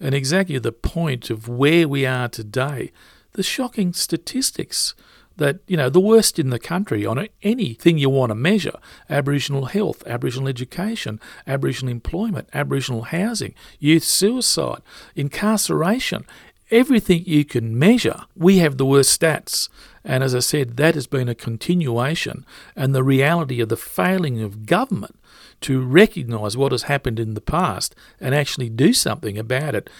and 0.00 0.14
exactly 0.14 0.58
the 0.58 0.72
point 0.72 1.30
of 1.30 1.48
where 1.48 1.88
we 1.88 2.04
are 2.04 2.28
today, 2.28 2.92
the 3.36 3.42
shocking 3.42 3.92
statistics 3.92 4.94
that, 5.36 5.58
you 5.66 5.76
know, 5.76 5.90
the 5.90 6.00
worst 6.00 6.38
in 6.38 6.48
the 6.48 6.58
country 6.58 7.04
on 7.04 7.28
anything 7.42 7.98
you 7.98 8.08
want 8.08 8.30
to 8.30 8.34
measure 8.34 8.72
Aboriginal 9.10 9.66
health, 9.66 10.02
Aboriginal 10.06 10.48
education, 10.48 11.20
Aboriginal 11.46 11.92
employment, 11.92 12.48
Aboriginal 12.54 13.02
housing, 13.02 13.54
youth 13.78 14.04
suicide, 14.04 14.80
incarceration, 15.14 16.24
everything 16.70 17.22
you 17.26 17.44
can 17.44 17.78
measure, 17.78 18.22
we 18.34 18.58
have 18.58 18.78
the 18.78 18.86
worst 18.86 19.20
stats. 19.20 19.68
And 20.02 20.24
as 20.24 20.34
I 20.34 20.38
said, 20.38 20.78
that 20.78 20.94
has 20.94 21.06
been 21.06 21.28
a 21.28 21.34
continuation 21.34 22.46
and 22.74 22.94
the 22.94 23.04
reality 23.04 23.60
of 23.60 23.68
the 23.68 23.76
failing 23.76 24.40
of 24.40 24.64
government 24.64 25.20
to 25.60 25.82
recognise 25.82 26.56
what 26.56 26.72
has 26.72 26.84
happened 26.84 27.20
in 27.20 27.34
the 27.34 27.42
past 27.42 27.94
and 28.18 28.34
actually 28.34 28.70
do 28.70 28.94
something 28.94 29.36
about 29.36 29.74
it 29.74 29.90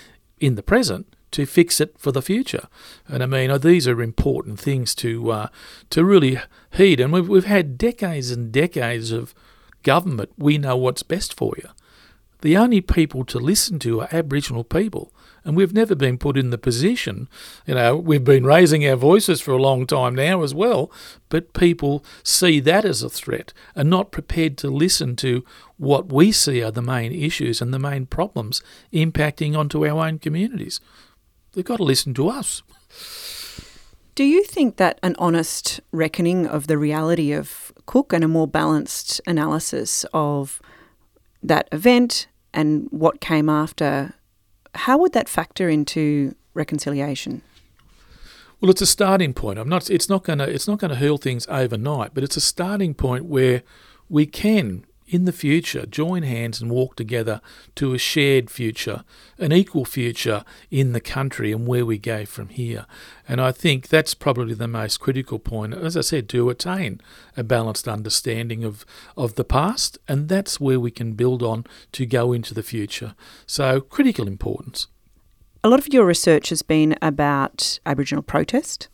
in 0.40 0.54
the 0.54 0.62
present 0.62 1.14
to 1.32 1.46
fix 1.46 1.80
it 1.80 1.98
for 1.98 2.12
the 2.12 2.22
future. 2.22 2.68
And 3.06 3.22
I 3.22 3.26
mean, 3.26 3.58
these 3.60 3.88
are 3.88 4.02
important 4.02 4.58
things 4.60 4.94
to 4.96 5.30
uh, 5.30 5.48
to 5.90 6.04
really 6.04 6.38
heed. 6.72 7.00
And 7.00 7.12
we've, 7.12 7.28
we've 7.28 7.44
had 7.44 7.78
decades 7.78 8.30
and 8.30 8.52
decades 8.52 9.12
of 9.12 9.34
government. 9.82 10.30
We 10.36 10.58
know 10.58 10.76
what's 10.76 11.02
best 11.02 11.34
for 11.34 11.54
you. 11.56 11.68
The 12.42 12.56
only 12.56 12.80
people 12.80 13.24
to 13.26 13.38
listen 13.38 13.78
to 13.80 14.02
are 14.02 14.08
Aboriginal 14.12 14.64
people. 14.64 15.12
And 15.44 15.56
we've 15.56 15.72
never 15.72 15.94
been 15.94 16.18
put 16.18 16.36
in 16.36 16.50
the 16.50 16.58
position, 16.58 17.28
you 17.68 17.74
know, 17.74 17.96
we've 17.96 18.24
been 18.24 18.44
raising 18.44 18.84
our 18.84 18.96
voices 18.96 19.40
for 19.40 19.52
a 19.52 19.62
long 19.62 19.86
time 19.86 20.16
now 20.16 20.42
as 20.42 20.52
well, 20.52 20.90
but 21.28 21.52
people 21.52 22.04
see 22.24 22.58
that 22.60 22.84
as 22.84 23.00
a 23.00 23.08
threat 23.08 23.52
and 23.76 23.88
not 23.88 24.10
prepared 24.10 24.58
to 24.58 24.70
listen 24.70 25.14
to 25.16 25.44
what 25.76 26.12
we 26.12 26.32
see 26.32 26.64
are 26.64 26.72
the 26.72 26.82
main 26.82 27.12
issues 27.12 27.62
and 27.62 27.72
the 27.72 27.78
main 27.78 28.06
problems 28.06 28.60
impacting 28.92 29.56
onto 29.56 29.86
our 29.86 30.04
own 30.04 30.18
communities. 30.18 30.80
They've 31.56 31.64
got 31.64 31.78
to 31.78 31.84
listen 31.84 32.14
to 32.14 32.28
us. 32.28 32.62
Do 34.14 34.22
you 34.22 34.44
think 34.44 34.76
that 34.76 35.00
an 35.02 35.16
honest 35.18 35.80
reckoning 35.90 36.46
of 36.46 36.68
the 36.68 36.78
reality 36.78 37.32
of 37.32 37.72
Cook 37.86 38.12
and 38.12 38.22
a 38.22 38.28
more 38.28 38.46
balanced 38.46 39.20
analysis 39.26 40.04
of 40.12 40.60
that 41.42 41.68
event 41.72 42.28
and 42.54 42.86
what 42.90 43.20
came 43.20 43.48
after 43.48 44.14
how 44.76 44.98
would 44.98 45.12
that 45.12 45.28
factor 45.28 45.68
into 45.68 46.34
reconciliation? 46.54 47.42
Well, 48.60 48.70
it's 48.70 48.80
a 48.80 48.86
starting 48.86 49.34
point. 49.34 49.58
I'm 49.58 49.68
not. 49.68 49.90
It's 49.90 50.08
not 50.08 50.24
going 50.24 50.38
to. 50.38 50.48
It's 50.48 50.68
not 50.68 50.78
going 50.78 50.90
to 50.90 50.96
heal 50.96 51.18
things 51.18 51.46
overnight, 51.48 52.14
but 52.14 52.24
it's 52.24 52.36
a 52.36 52.40
starting 52.40 52.94
point 52.94 53.24
where 53.26 53.62
we 54.08 54.26
can, 54.26 54.84
in 55.06 55.24
the 55.24 55.32
future, 55.32 55.86
join 55.86 56.22
hands 56.22 56.60
and 56.60 56.70
walk 56.70 56.96
together 56.96 57.40
to 57.76 57.94
a 57.94 57.98
shared 57.98 58.50
future, 58.50 59.04
an 59.38 59.52
equal 59.52 59.84
future 59.84 60.44
in 60.70 60.92
the 60.92 61.00
country 61.00 61.52
and 61.52 61.66
where 61.66 61.86
we 61.86 61.98
go 61.98 62.24
from 62.24 62.48
here. 62.48 62.86
And 63.28 63.40
I 63.40 63.52
think 63.52 63.88
that's 63.88 64.14
probably 64.14 64.54
the 64.54 64.68
most 64.68 64.98
critical 64.98 65.38
point, 65.38 65.74
as 65.74 65.96
I 65.96 66.00
said, 66.00 66.28
to 66.30 66.50
attain 66.50 67.00
a 67.36 67.44
balanced 67.44 67.86
understanding 67.86 68.64
of, 68.64 68.84
of 69.16 69.34
the 69.34 69.44
past, 69.44 69.98
and 70.08 70.28
that's 70.28 70.60
where 70.60 70.80
we 70.80 70.90
can 70.90 71.12
build 71.12 71.42
on 71.42 71.64
to 71.92 72.06
go 72.06 72.32
into 72.32 72.54
the 72.54 72.62
future. 72.62 73.14
So, 73.46 73.80
critical 73.80 74.26
importance. 74.26 74.88
A 75.62 75.68
lot 75.68 75.80
of 75.80 75.92
your 75.92 76.04
research 76.04 76.50
has 76.50 76.62
been 76.62 76.96
about 77.02 77.78
Aboriginal 77.86 78.22
protest, 78.22 78.88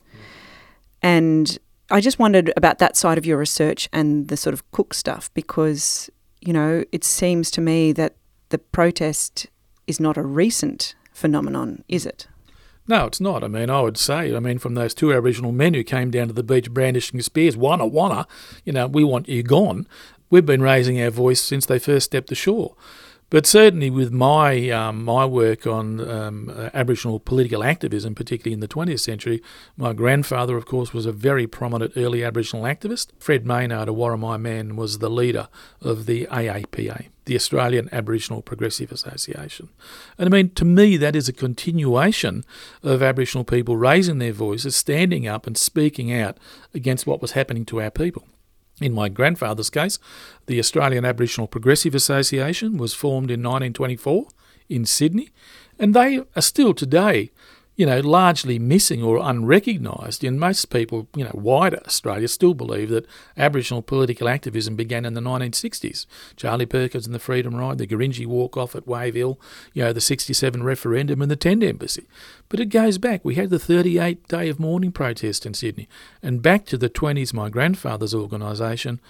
and 1.02 1.58
I 1.92 2.00
just 2.00 2.18
wondered 2.18 2.50
about 2.56 2.78
that 2.78 2.96
side 2.96 3.18
of 3.18 3.26
your 3.26 3.36
research 3.36 3.86
and 3.92 4.28
the 4.28 4.36
sort 4.38 4.54
of 4.54 4.68
Cook 4.70 4.94
stuff 4.94 5.32
because, 5.34 6.08
you 6.40 6.54
know, 6.54 6.84
it 6.90 7.04
seems 7.04 7.50
to 7.50 7.60
me 7.60 7.92
that 7.92 8.16
the 8.48 8.56
protest 8.56 9.46
is 9.86 10.00
not 10.00 10.16
a 10.16 10.22
recent 10.22 10.94
phenomenon, 11.12 11.84
is 11.88 12.06
it? 12.06 12.28
No, 12.88 13.04
it's 13.04 13.20
not. 13.20 13.44
I 13.44 13.48
mean, 13.48 13.68
I 13.68 13.82
would 13.82 13.98
say, 13.98 14.34
I 14.34 14.40
mean, 14.40 14.58
from 14.58 14.74
those 14.74 14.94
two 14.94 15.12
Aboriginal 15.12 15.52
men 15.52 15.74
who 15.74 15.84
came 15.84 16.10
down 16.10 16.28
to 16.28 16.32
the 16.32 16.42
beach 16.42 16.70
brandishing 16.70 17.20
spears, 17.20 17.58
wanna, 17.58 17.86
wanna, 17.86 18.26
you 18.64 18.72
know, 18.72 18.86
we 18.86 19.04
want 19.04 19.28
you 19.28 19.42
gone. 19.42 19.86
We've 20.30 20.46
been 20.46 20.62
raising 20.62 20.98
our 20.98 21.10
voice 21.10 21.42
since 21.42 21.66
they 21.66 21.78
first 21.78 22.06
stepped 22.06 22.32
ashore. 22.32 22.74
But 23.32 23.46
certainly, 23.46 23.88
with 23.88 24.12
my 24.12 24.68
um, 24.68 25.06
my 25.06 25.24
work 25.24 25.66
on 25.66 26.06
um, 26.06 26.50
Aboriginal 26.74 27.18
political 27.18 27.64
activism, 27.64 28.14
particularly 28.14 28.52
in 28.52 28.60
the 28.60 28.68
20th 28.68 29.00
century, 29.00 29.42
my 29.74 29.94
grandfather, 29.94 30.54
of 30.54 30.66
course, 30.66 30.92
was 30.92 31.06
a 31.06 31.12
very 31.12 31.46
prominent 31.46 31.94
early 31.96 32.22
Aboriginal 32.22 32.66
activist. 32.66 33.06
Fred 33.18 33.46
Maynard, 33.46 33.88
a 33.88 33.92
Worimi 33.92 34.38
man, 34.38 34.76
was 34.76 34.98
the 34.98 35.08
leader 35.08 35.48
of 35.80 36.04
the 36.04 36.26
AAPA, 36.26 37.08
the 37.24 37.34
Australian 37.34 37.88
Aboriginal 37.90 38.42
Progressive 38.42 38.92
Association. 38.92 39.70
And 40.18 40.26
I 40.26 40.30
mean, 40.30 40.50
to 40.50 40.66
me, 40.66 40.98
that 40.98 41.16
is 41.16 41.26
a 41.26 41.32
continuation 41.32 42.44
of 42.82 43.02
Aboriginal 43.02 43.44
people 43.44 43.78
raising 43.78 44.18
their 44.18 44.34
voices, 44.34 44.76
standing 44.76 45.26
up 45.26 45.46
and 45.46 45.56
speaking 45.56 46.12
out 46.12 46.36
against 46.74 47.06
what 47.06 47.22
was 47.22 47.30
happening 47.30 47.64
to 47.64 47.80
our 47.80 47.90
people. 47.90 48.26
In 48.80 48.92
my 48.92 49.08
grandfather's 49.08 49.70
case, 49.70 49.98
the 50.46 50.58
Australian 50.58 51.04
Aboriginal 51.04 51.46
Progressive 51.46 51.94
Association 51.94 52.78
was 52.78 52.94
formed 52.94 53.30
in 53.30 53.40
1924 53.40 54.26
in 54.68 54.84
Sydney, 54.84 55.30
and 55.78 55.94
they 55.94 56.22
are 56.34 56.42
still 56.42 56.74
today 56.74 57.30
you 57.74 57.86
know, 57.86 58.00
largely 58.00 58.58
missing 58.58 59.02
or 59.02 59.18
unrecognised. 59.18 60.22
And 60.22 60.38
most 60.38 60.66
people, 60.66 61.08
you 61.16 61.24
know, 61.24 61.30
wider 61.34 61.80
Australia 61.86 62.28
still 62.28 62.52
believe 62.52 62.90
that 62.90 63.06
Aboriginal 63.36 63.82
political 63.82 64.28
activism 64.28 64.76
began 64.76 65.06
in 65.06 65.14
the 65.14 65.20
1960s. 65.20 66.06
Charlie 66.36 66.66
Perkins 66.66 67.06
and 67.06 67.14
the 67.14 67.18
Freedom 67.18 67.54
Ride, 67.54 67.78
the 67.78 67.86
Gurindji 67.86 68.26
walk 68.26 68.56
off 68.56 68.74
at 68.74 68.86
Wave 68.86 69.14
Hill, 69.14 69.40
you 69.72 69.82
know, 69.82 69.92
the 69.92 70.00
67 70.00 70.62
referendum 70.62 71.22
and 71.22 71.30
the 71.30 71.36
Tent 71.36 71.62
Embassy. 71.62 72.06
But 72.50 72.60
it 72.60 72.66
goes 72.66 72.98
back. 72.98 73.24
We 73.24 73.36
had 73.36 73.50
the 73.50 73.58
38 73.58 74.28
day 74.28 74.48
of 74.50 74.60
mourning 74.60 74.92
protest 74.92 75.46
in 75.46 75.54
Sydney. 75.54 75.88
And 76.22 76.42
back 76.42 76.66
to 76.66 76.76
the 76.76 76.90
20s, 76.90 77.32
my 77.32 77.48
grandfather's 77.48 78.14
organisation 78.14 79.00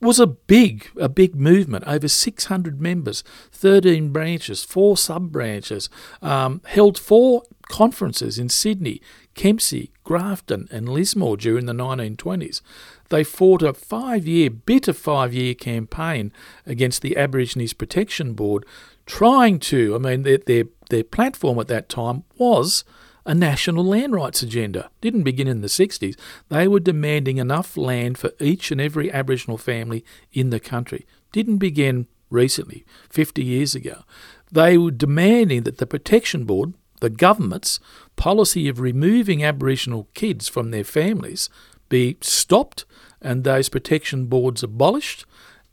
was 0.00 0.20
a 0.20 0.26
big, 0.26 0.88
a 1.00 1.08
big 1.08 1.34
movement. 1.34 1.84
Over 1.86 2.08
600 2.08 2.80
members, 2.80 3.24
13 3.52 4.10
branches, 4.12 4.62
four 4.62 4.96
sub 4.96 5.32
branches, 5.32 5.88
um, 6.20 6.60
held 6.66 6.98
four 6.98 7.42
conferences 7.68 8.38
in 8.38 8.48
Sydney, 8.48 9.00
Kempsey, 9.34 9.90
Grafton, 10.04 10.68
and 10.70 10.88
Lismore 10.88 11.36
during 11.36 11.66
the 11.66 11.72
1920s. 11.72 12.60
They 13.08 13.24
fought 13.24 13.62
a 13.62 13.72
five 13.72 14.26
year, 14.26 14.50
bitter 14.50 14.92
five 14.92 15.34
year 15.34 15.54
campaign 15.54 16.32
against 16.64 17.02
the 17.02 17.16
Aborigines 17.16 17.72
Protection 17.72 18.34
Board, 18.34 18.64
trying 19.04 19.58
to, 19.60 19.94
I 19.94 19.98
mean, 19.98 20.22
their, 20.22 20.38
their, 20.38 20.64
their 20.90 21.04
platform 21.04 21.58
at 21.58 21.68
that 21.68 21.88
time 21.88 22.24
was 22.36 22.84
a 23.24 23.34
national 23.34 23.84
land 23.84 24.14
rights 24.14 24.42
agenda. 24.42 24.88
Didn't 25.00 25.24
begin 25.24 25.48
in 25.48 25.60
the 25.60 25.66
60s. 25.66 26.16
They 26.48 26.68
were 26.68 26.80
demanding 26.80 27.38
enough 27.38 27.76
land 27.76 28.18
for 28.18 28.30
each 28.40 28.70
and 28.70 28.80
every 28.80 29.12
Aboriginal 29.12 29.58
family 29.58 30.04
in 30.32 30.50
the 30.50 30.60
country. 30.60 31.06
Didn't 31.32 31.58
begin 31.58 32.06
recently, 32.30 32.84
50 33.10 33.44
years 33.44 33.74
ago. 33.74 34.02
They 34.50 34.78
were 34.78 34.92
demanding 34.92 35.64
that 35.64 35.78
the 35.78 35.86
Protection 35.86 36.44
Board, 36.44 36.74
the 37.00 37.10
government's 37.10 37.80
policy 38.16 38.68
of 38.68 38.80
removing 38.80 39.44
Aboriginal 39.44 40.08
kids 40.14 40.48
from 40.48 40.70
their 40.70 40.84
families, 40.84 41.48
be 41.88 42.16
stopped 42.20 42.84
and 43.20 43.44
those 43.44 43.68
protection 43.68 44.26
boards 44.26 44.62
abolished 44.62 45.24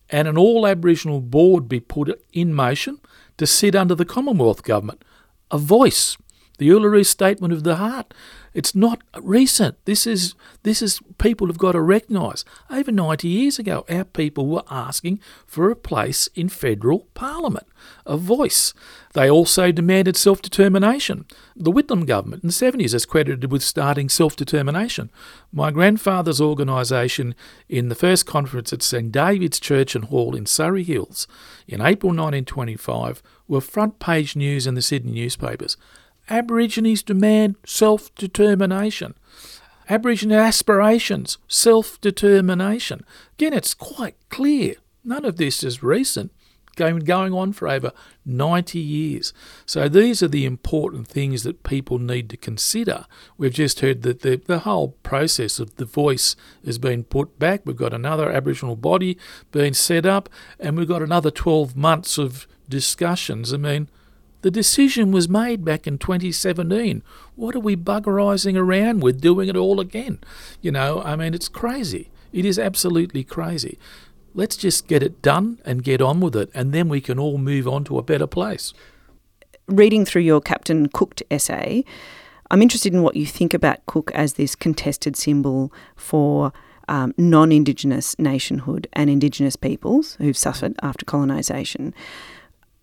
and 0.10 0.28
an 0.28 0.38
all 0.38 0.68
Aboriginal 0.68 1.22
board 1.22 1.68
be 1.68 1.80
put 1.80 2.22
in 2.32 2.54
motion 2.54 3.00
to 3.38 3.48
sit 3.48 3.76
under 3.76 3.96
the 3.96 4.06
Commonwealth 4.06 4.64
Government. 4.64 5.04
A 5.50 5.58
voice 5.58 6.18
the 6.58 6.70
Uluru 6.70 7.06
Statement 7.06 7.54
of 7.54 7.64
the 7.64 7.78
Heart. 7.78 8.14
It's 8.54 8.76
not 8.76 9.02
recent. 9.20 9.84
This 9.86 10.06
is 10.06 10.36
this 10.64 10.82
is 10.82 11.00
people 11.18 11.48
have 11.48 11.58
got 11.58 11.72
to 11.72 11.82
recognise. 11.82 12.46
Over 12.70 12.92
90 12.92 13.28
years 13.28 13.60
ago, 13.60 13.86
our 13.90 14.04
people 14.04 14.48
were 14.48 14.64
asking 14.70 15.20
for 15.46 15.70
a 15.70 15.76
place 15.76 16.28
in 16.36 16.50
federal 16.50 17.08
parliament, 17.14 17.68
a 18.06 18.16
voice. 18.16 18.74
They 19.14 19.30
also 19.30 19.72
demanded 19.72 20.16
self-determination. 20.16 21.26
The 21.56 21.72
Whitlam 21.72 22.06
government 22.06 22.44
in 22.44 22.48
the 22.48 22.54
70s 22.54 22.94
is 22.94 23.06
credited 23.06 23.52
with 23.52 23.64
starting 23.64 24.10
self-determination. 24.10 25.12
My 25.52 25.72
grandfather's 25.72 26.42
organisation 26.42 27.36
in 27.70 27.90
the 27.90 27.96
first 27.96 28.26
conference 28.26 28.72
at 28.74 28.82
St 28.82 29.12
David's 29.12 29.60
Church 29.60 29.96
and 29.96 30.06
Hall 30.06 30.36
in 30.36 30.46
Surry 30.46 30.84
Hills 30.84 31.28
in 31.68 31.82
April 31.82 32.10
1925 32.10 33.22
were 33.48 33.62
front 33.62 34.00
page 34.00 34.36
news 34.36 34.66
in 34.66 34.76
the 34.76 34.82
Sydney 34.82 35.12
newspapers. 35.12 35.78
Aborigines 36.30 37.04
demand 37.04 37.56
self 37.66 38.14
determination. 38.16 39.16
Aboriginal 39.90 40.40
aspirations, 40.40 41.38
self 41.48 42.00
determination. 42.00 43.04
Again, 43.34 43.54
it's 43.54 43.74
quite 43.74 44.16
clear. 44.30 44.76
None 45.04 45.26
of 45.26 45.36
this 45.36 45.64
is 45.64 45.84
recent, 45.84 46.32
going, 46.78 47.00
going 47.00 47.34
on 47.34 47.52
for 47.52 47.68
over 47.68 47.92
90 48.26 48.80
years. 48.80 49.34
So 49.66 49.90
these 49.90 50.24
are 50.24 50.30
the 50.30 50.46
important 50.46 51.08
things 51.08 51.44
that 51.44 51.64
people 51.64 52.00
need 52.00 52.30
to 52.30 52.38
consider. 52.38 53.06
We've 53.38 53.54
just 53.54 53.82
heard 53.82 54.04
that 54.04 54.22
the, 54.22 54.38
the 54.38 54.60
whole 54.60 54.90
process 55.04 55.60
of 55.60 55.76
the 55.76 55.86
voice 55.86 56.38
has 56.66 56.78
been 56.78 57.04
put 57.04 57.38
back. 57.38 57.62
We've 57.66 57.76
got 57.76 57.94
another 57.94 58.32
Aboriginal 58.32 58.78
body 58.78 59.18
being 59.52 59.74
set 59.74 60.06
up, 60.06 60.30
and 60.58 60.78
we've 60.78 60.88
got 60.88 61.02
another 61.02 61.32
12 61.32 61.76
months 61.76 62.18
of 62.18 62.48
discussions. 62.70 63.54
I 63.54 63.58
mean, 63.58 63.90
the 64.44 64.52
decision 64.52 65.12
was 65.12 65.30
made 65.30 65.64
back 65.64 65.88
in 65.88 65.98
2017. 65.98 67.02
What 67.36 67.56
are 67.56 67.62
we 67.62 67.78
buggerizing 67.78 68.58
around 68.58 69.02
with 69.02 69.22
doing 69.22 69.48
it 69.48 69.56
all 69.56 69.80
again? 69.80 70.20
You 70.62 70.72
know, 70.72 71.02
I 71.02 71.16
mean, 71.16 71.34
it's 71.34 71.48
crazy. 71.48 72.12
It 72.34 72.44
is 72.46 72.60
absolutely 72.60 73.24
crazy. 73.24 73.80
Let's 74.36 74.58
just 74.58 74.88
get 74.88 75.02
it 75.02 75.22
done 75.22 75.60
and 75.64 75.84
get 75.84 76.02
on 76.02 76.20
with 76.20 76.36
it, 76.36 76.50
and 76.54 76.74
then 76.74 76.90
we 76.90 77.00
can 77.00 77.18
all 77.18 77.38
move 77.38 77.68
on 77.68 77.86
to 77.86 77.98
a 77.98 78.04
better 78.04 78.28
place. 78.28 78.74
Reading 79.68 80.04
through 80.04 80.24
your 80.24 80.42
Captain 80.42 80.90
Cooked 80.90 81.24
essay, 81.32 81.86
I'm 82.52 82.62
interested 82.62 82.94
in 82.94 83.02
what 83.02 83.16
you 83.16 83.26
think 83.26 83.54
about 83.54 83.86
Cook 83.86 84.12
as 84.14 84.34
this 84.34 84.56
contested 84.56 85.16
symbol 85.16 85.72
for 85.96 86.52
um, 86.90 87.14
non 87.18 87.54
Indigenous 87.54 88.20
nationhood 88.20 88.90
and 88.92 89.10
Indigenous 89.10 89.56
peoples 89.56 90.16
who've 90.16 90.36
suffered 90.36 90.76
after 90.84 91.06
colonisation 91.06 91.94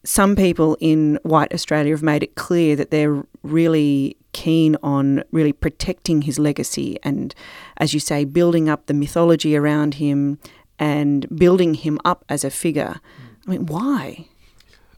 some 0.04 0.34
people 0.34 0.76
in 0.80 1.18
white 1.22 1.52
Australia 1.52 1.92
have 1.92 2.02
made 2.02 2.22
it 2.22 2.34
clear 2.34 2.74
that 2.76 2.90
they're 2.90 3.22
really 3.42 4.16
keen 4.32 4.76
on 4.82 5.22
really 5.32 5.52
protecting 5.52 6.22
his 6.22 6.38
legacy 6.38 6.98
and, 7.02 7.34
as 7.76 7.92
you 7.92 8.00
say, 8.00 8.24
building 8.24 8.68
up 8.68 8.86
the 8.86 8.94
mythology 8.94 9.56
around 9.56 9.94
him 9.94 10.38
and 10.78 11.26
building 11.36 11.74
him 11.74 11.98
up 12.04 12.24
as 12.28 12.44
a 12.44 12.50
figure. 12.50 13.00
I 13.46 13.50
mean, 13.50 13.66
why? 13.66 14.26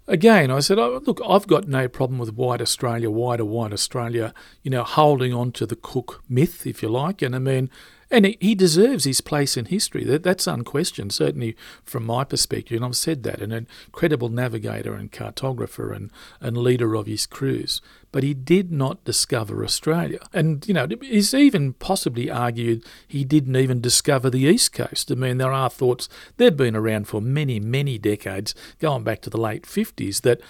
Again, 0.07 0.51
I 0.51 0.61
said, 0.61 0.79
oh, 0.79 1.01
look, 1.05 1.21
I've 1.27 1.47
got 1.47 1.67
no 1.67 1.89
problem 1.89 2.19
with 2.19 2.35
white 2.35 2.61
Australia, 2.61 3.11
wider 3.11 3.45
white 3.45 3.73
Australia, 3.73 4.35
you 4.63 4.71
know, 4.71 4.83
holding 4.83 5.33
on 5.33 5.53
to 5.53 5.67
the 5.67 5.77
Cook 5.77 6.23
myth, 6.29 6.67
if 6.67 6.83
you 6.83 6.89
like. 6.89 7.23
And 7.23 7.35
I 7.35 7.39
mean, 7.39 7.71
and 8.13 8.37
he 8.41 8.55
deserves 8.55 9.05
his 9.05 9.23
place 9.23 9.57
in 9.57 9.65
history. 9.65 10.05
That, 10.05 10.23
that's 10.23 10.47
unquestioned, 10.47 11.13
certainly 11.13 11.57
from 11.83 12.05
my 12.05 12.25
perspective. 12.25 12.77
And 12.77 12.85
I've 12.85 12.97
said 12.97 13.23
that, 13.23 13.41
an 13.41 13.53
incredible 13.87 14.29
navigator 14.29 14.95
and 14.95 15.11
cartographer 15.11 15.97
and, 15.97 16.11
and 16.39 16.59
leader 16.59 16.95
of 16.95 17.07
his 17.07 17.25
crews. 17.25 17.81
But 18.13 18.23
he 18.23 18.35
did 18.35 18.71
not 18.71 19.03
discover 19.05 19.65
Australia. 19.65 20.19
And, 20.35 20.69
you 20.69 20.75
know, 20.75 20.87
it's 20.91 21.33
even 21.33 21.73
possibly 21.73 22.31
argued 22.31 22.85
he 23.09 23.25
didn't 23.25 23.57
even 23.57 23.81
discover 23.81 24.29
the 24.29 24.41
East 24.41 24.75
Coast. 24.75 25.11
I 25.11 25.15
mean, 25.15 25.39
there 25.39 25.51
are 25.51 25.71
thoughts, 25.71 26.11
they've 26.37 26.55
been 26.55 26.77
around 26.77 27.09
for 27.09 27.23
many, 27.23 27.59
many 27.59 27.97
decades, 27.97 28.55
going 28.79 29.05
back 29.05 29.23
to 29.23 29.31
the 29.31 29.41
late 29.41 29.63
50s, 29.63 30.21
that 30.21 30.43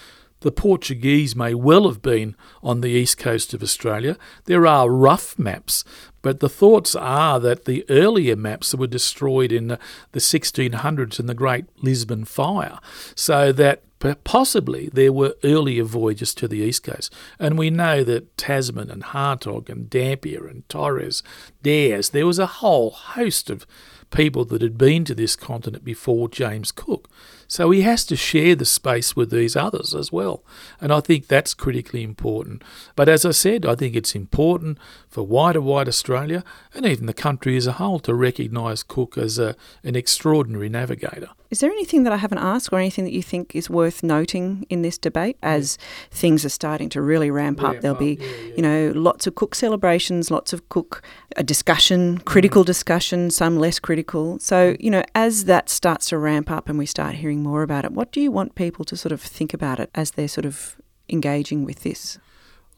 the 0.43 0.51
Portuguese 0.51 1.35
may 1.35 1.53
well 1.53 1.87
have 1.87 2.01
been 2.01 2.35
on 2.61 2.81
the 2.81 2.89
east 2.89 3.17
coast 3.17 3.53
of 3.53 3.63
Australia. 3.63 4.17
There 4.45 4.67
are 4.67 4.89
rough 4.89 5.39
maps, 5.39 5.83
but 6.21 6.39
the 6.39 6.49
thoughts 6.49 6.95
are 6.95 7.39
that 7.39 7.65
the 7.65 7.85
earlier 7.89 8.35
maps 8.35 8.75
were 8.75 8.87
destroyed 8.87 9.51
in 9.51 9.67
the 9.67 10.19
1600s 10.19 11.19
in 11.19 11.25
the 11.25 11.33
Great 11.33 11.65
Lisbon 11.81 12.25
Fire, 12.25 12.79
so 13.15 13.51
that 13.53 13.83
possibly 14.25 14.89
there 14.91 15.13
were 15.13 15.33
earlier 15.45 15.85
voyages 15.85 16.35
to 16.35 16.47
the 16.47 16.57
east 16.57 16.83
coast. 16.83 17.13
And 17.39 17.57
we 17.57 17.69
know 17.69 18.03
that 18.03 18.37
Tasman 18.37 18.91
and 18.91 19.01
Hartog 19.01 19.69
and 19.69 19.89
Dampier 19.89 20.45
and 20.45 20.67
Torres, 20.67 21.23
Dares, 21.61 22.09
there 22.09 22.27
was 22.27 22.37
a 22.37 22.45
whole 22.45 22.91
host 22.91 23.49
of 23.49 23.65
people 24.09 24.43
that 24.45 24.61
had 24.61 24.77
been 24.77 25.05
to 25.05 25.15
this 25.15 25.37
continent 25.37 25.85
before 25.85 26.27
James 26.27 26.71
Cook. 26.71 27.09
So 27.53 27.69
he 27.69 27.83
has 27.83 28.03
to 28.05 28.15
share 28.15 28.55
the 28.55 28.65
space 28.65 29.15
with 29.15 29.29
these 29.29 29.55
others 29.55 29.93
as 29.93 30.11
well. 30.11 30.43
And 30.81 30.91
I 30.91 31.01
think 31.01 31.27
that's 31.27 31.53
critically 31.53 32.01
important. 32.01 32.63
But 32.95 33.07
as 33.07 33.25
I 33.25 33.29
said, 33.29 33.63
I 33.63 33.75
think 33.75 33.95
it's 33.95 34.15
important 34.15 34.79
for 35.07 35.21
wider, 35.21 35.61
white 35.61 35.87
Australia 35.87 36.43
and 36.73 36.83
even 36.83 37.05
the 37.05 37.13
country 37.13 37.55
as 37.55 37.67
a 37.67 37.73
whole 37.73 37.99
to 37.99 38.15
recognise 38.15 38.81
Cook 38.81 39.19
as 39.19 39.37
a, 39.37 39.55
an 39.83 39.95
extraordinary 39.95 40.67
navigator. 40.67 41.29
Is 41.53 41.59
there 41.59 41.69
anything 41.69 42.01
that 42.01 42.11
I 42.11 42.17
haven't 42.17 42.39
asked 42.39 42.73
or 42.73 42.79
anything 42.79 43.03
that 43.03 43.13
you 43.13 43.21
think 43.21 43.55
is 43.55 43.69
worth 43.69 44.01
noting 44.01 44.65
in 44.71 44.81
this 44.81 44.97
debate 44.97 45.37
as 45.43 45.77
yeah. 45.79 45.85
things 46.09 46.43
are 46.43 46.49
starting 46.49 46.89
to 46.89 46.99
really 46.99 47.29
ramp, 47.29 47.61
ramp 47.61 47.75
up? 47.75 47.81
There'll 47.83 47.95
be, 47.95 48.17
yeah, 48.19 48.25
yeah. 48.25 48.55
you 48.55 48.61
know, 48.63 48.91
lots 48.95 49.27
of 49.27 49.35
Cook 49.35 49.53
celebrations, 49.53 50.31
lots 50.31 50.51
of 50.51 50.67
Cook 50.69 51.03
a 51.35 51.43
discussion, 51.43 52.17
critical 52.17 52.63
mm. 52.63 52.65
discussion, 52.65 53.29
some 53.29 53.59
less 53.59 53.77
critical. 53.79 54.39
So, 54.39 54.75
you 54.79 54.89
know, 54.89 55.03
as 55.13 55.45
that 55.45 55.69
starts 55.69 56.09
to 56.09 56.17
ramp 56.17 56.49
up 56.49 56.69
and 56.69 56.79
we 56.79 56.87
start 56.87 57.13
hearing 57.13 57.43
more 57.43 57.61
about 57.61 57.85
it, 57.85 57.91
what 57.91 58.11
do 58.11 58.19
you 58.19 58.31
want 58.31 58.55
people 58.55 58.83
to 58.85 58.97
sort 58.97 59.11
of 59.11 59.21
think 59.21 59.53
about 59.53 59.79
it 59.79 59.91
as 59.93 60.09
they're 60.09 60.27
sort 60.27 60.45
of 60.45 60.75
engaging 61.07 61.65
with 61.65 61.83
this? 61.83 62.17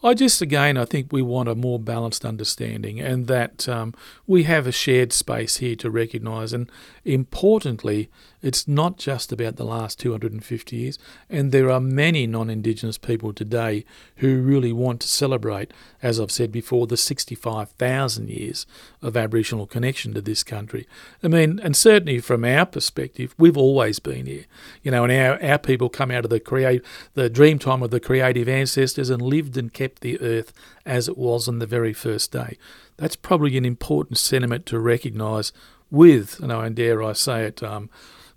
I 0.06 0.14
just, 0.14 0.40
again, 0.40 0.78
I 0.78 0.86
think 0.86 1.12
we 1.12 1.24
want 1.24 1.50
a 1.50 1.56
more 1.56 1.80
balanced 1.80 2.26
understanding 2.26 3.00
and 3.00 3.26
that 3.26 3.68
um, 3.68 3.96
we 4.28 4.44
have 4.44 4.68
a 4.68 4.72
shared 4.72 5.12
space 5.12 5.58
here 5.58 5.76
to 5.78 5.90
recognise. 5.90 6.54
And 6.54 6.70
importantly, 7.04 8.12
it's 8.46 8.68
not 8.68 9.00
just 9.00 9.32
about 9.32 9.56
the 9.56 9.66
last 9.66 10.00
250 10.00 10.76
years, 10.76 11.00
and 11.32 11.52
there 11.52 11.72
are 11.72 11.80
many 11.80 12.28
non 12.28 12.52
Indigenous 12.52 13.00
people 13.00 13.34
today 13.34 13.84
who 14.18 14.40
really 14.40 14.72
want 14.72 15.02
to 15.02 15.08
celebrate, 15.08 15.74
as 16.04 16.20
I've 16.20 16.30
said 16.30 16.52
before, 16.52 16.86
the 16.86 16.96
65,000 16.96 18.30
years 18.30 18.68
of 19.02 19.18
Aboriginal 19.18 19.66
connection 19.66 20.14
to 20.14 20.22
this 20.22 20.44
country. 20.44 20.88
I 21.24 21.28
mean, 21.28 21.60
and 21.64 21.76
certainly 21.76 22.20
from 22.20 22.46
our 22.46 22.68
perspective, 22.68 23.34
we've 23.40 23.58
always 23.58 23.98
been 23.98 24.28
here. 24.28 24.46
You 24.84 24.92
know, 24.92 25.06
and 25.06 25.12
our, 25.12 25.44
our 25.44 25.58
people 25.58 25.90
come 25.90 26.12
out 26.12 26.24
of 26.24 26.30
the 26.30 26.40
create 26.40 26.84
the 27.16 27.32
dream 27.32 27.58
time 27.58 27.82
of 27.82 27.90
the 27.90 28.00
creative 28.00 28.48
ancestors 28.48 29.10
and 29.10 29.24
lived 29.24 29.58
and 29.58 29.74
kept 29.74 30.02
the 30.02 30.22
earth 30.22 30.54
as 30.86 31.08
it 31.08 31.18
was 31.18 31.48
on 31.48 31.58
the 31.58 31.66
very 31.66 31.94
first 31.94 32.32
day. 32.32 32.60
That's 32.98 33.16
probably 33.16 33.58
an 33.58 33.66
important 33.66 34.20
sentiment 34.20 34.68
to 34.68 34.78
recognise 34.78 35.52
with, 35.90 36.40
and 36.42 36.76
dare 36.76 37.02
I 37.02 37.14
say 37.14 37.46
it, 37.46 37.64
um, 37.64 37.90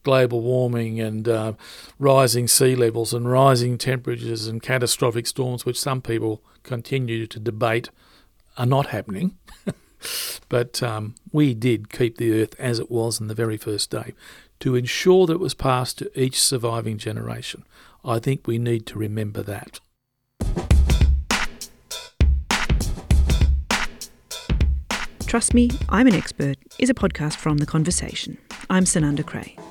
global 0.09 0.41
warming 0.41 0.99
and 0.99 1.29
uh, 1.29 1.53
rising 1.99 2.49
sea 2.49 2.75
levels 2.75 3.13
and 3.13 3.31
rising 3.31 3.77
temperatures 3.77 4.47
and 4.47 4.63
catastrophic 4.63 5.27
storms, 5.27 5.67
which 5.67 5.79
some 5.79 6.01
people 6.01 6.43
continue 6.63 7.27
to 7.27 7.39
debate 7.39 7.91
are 8.57 8.65
not 8.65 8.87
happening. 8.87 9.37
but 10.49 10.83
um, 10.83 11.15
we 11.31 11.53
did 11.53 11.93
keep 11.93 12.17
the 12.17 12.41
earth 12.41 12.55
as 12.59 12.79
it 12.79 12.91
was 12.91 13.21
in 13.21 13.27
the 13.27 13.35
very 13.35 13.59
first 13.59 13.91
day 13.91 14.15
to 14.61 14.75
ensure 14.75 15.27
that 15.27 15.35
it 15.35 15.41
was 15.41 15.53
passed 15.53 15.99
to 15.99 16.11
each 16.19 16.41
surviving 16.41 16.97
generation. 16.97 17.65
I 18.03 18.19
think 18.19 18.47
we 18.47 18.57
need 18.57 18.87
to 18.87 18.99
remember 18.99 19.43
that. 19.43 19.79
Trust 25.27 25.53
Me, 25.53 25.69
I'm 25.91 26.07
an 26.07 26.15
Expert 26.15 26.57
is 26.79 26.89
a 26.89 26.95
podcast 26.95 27.37
from 27.37 27.59
The 27.59 27.67
Conversation. 27.67 28.39
I'm 28.71 28.85
Sunanda 28.85 29.23
Creagh. 29.23 29.68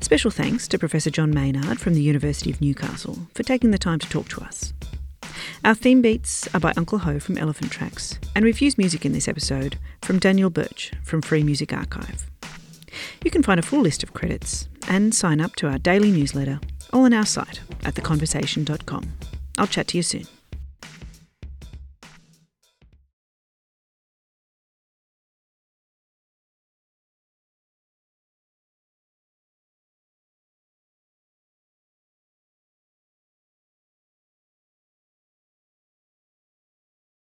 Special 0.00 0.30
thanks 0.30 0.66
to 0.68 0.78
Professor 0.78 1.10
John 1.10 1.32
Maynard 1.32 1.80
from 1.80 1.94
the 1.94 2.02
University 2.02 2.50
of 2.50 2.60
Newcastle 2.60 3.18
for 3.34 3.42
taking 3.42 3.70
the 3.70 3.78
time 3.78 3.98
to 3.98 4.08
talk 4.08 4.28
to 4.30 4.40
us. 4.42 4.72
Our 5.64 5.74
theme 5.74 6.02
beats 6.02 6.48
are 6.54 6.60
by 6.60 6.72
Uncle 6.76 6.98
Ho 6.98 7.20
from 7.20 7.36
Elephant 7.38 7.70
Tracks, 7.70 8.18
and 8.34 8.44
we've 8.44 8.60
used 8.60 8.78
music 8.78 9.04
in 9.04 9.12
this 9.12 9.28
episode 9.28 9.78
from 10.02 10.18
Daniel 10.18 10.50
Birch 10.50 10.92
from 11.02 11.22
Free 11.22 11.42
Music 11.42 11.72
Archive. 11.72 12.30
You 13.24 13.30
can 13.30 13.42
find 13.42 13.60
a 13.60 13.62
full 13.62 13.80
list 13.80 14.02
of 14.02 14.14
credits 14.14 14.68
and 14.88 15.14
sign 15.14 15.40
up 15.40 15.54
to 15.56 15.68
our 15.68 15.78
daily 15.78 16.10
newsletter 16.10 16.60
all 16.92 17.04
on 17.04 17.14
our 17.14 17.26
site 17.26 17.60
at 17.84 17.94
theconversation.com. 17.94 19.12
I'll 19.58 19.66
chat 19.66 19.88
to 19.88 19.96
you 19.96 20.02
soon. 20.02 20.26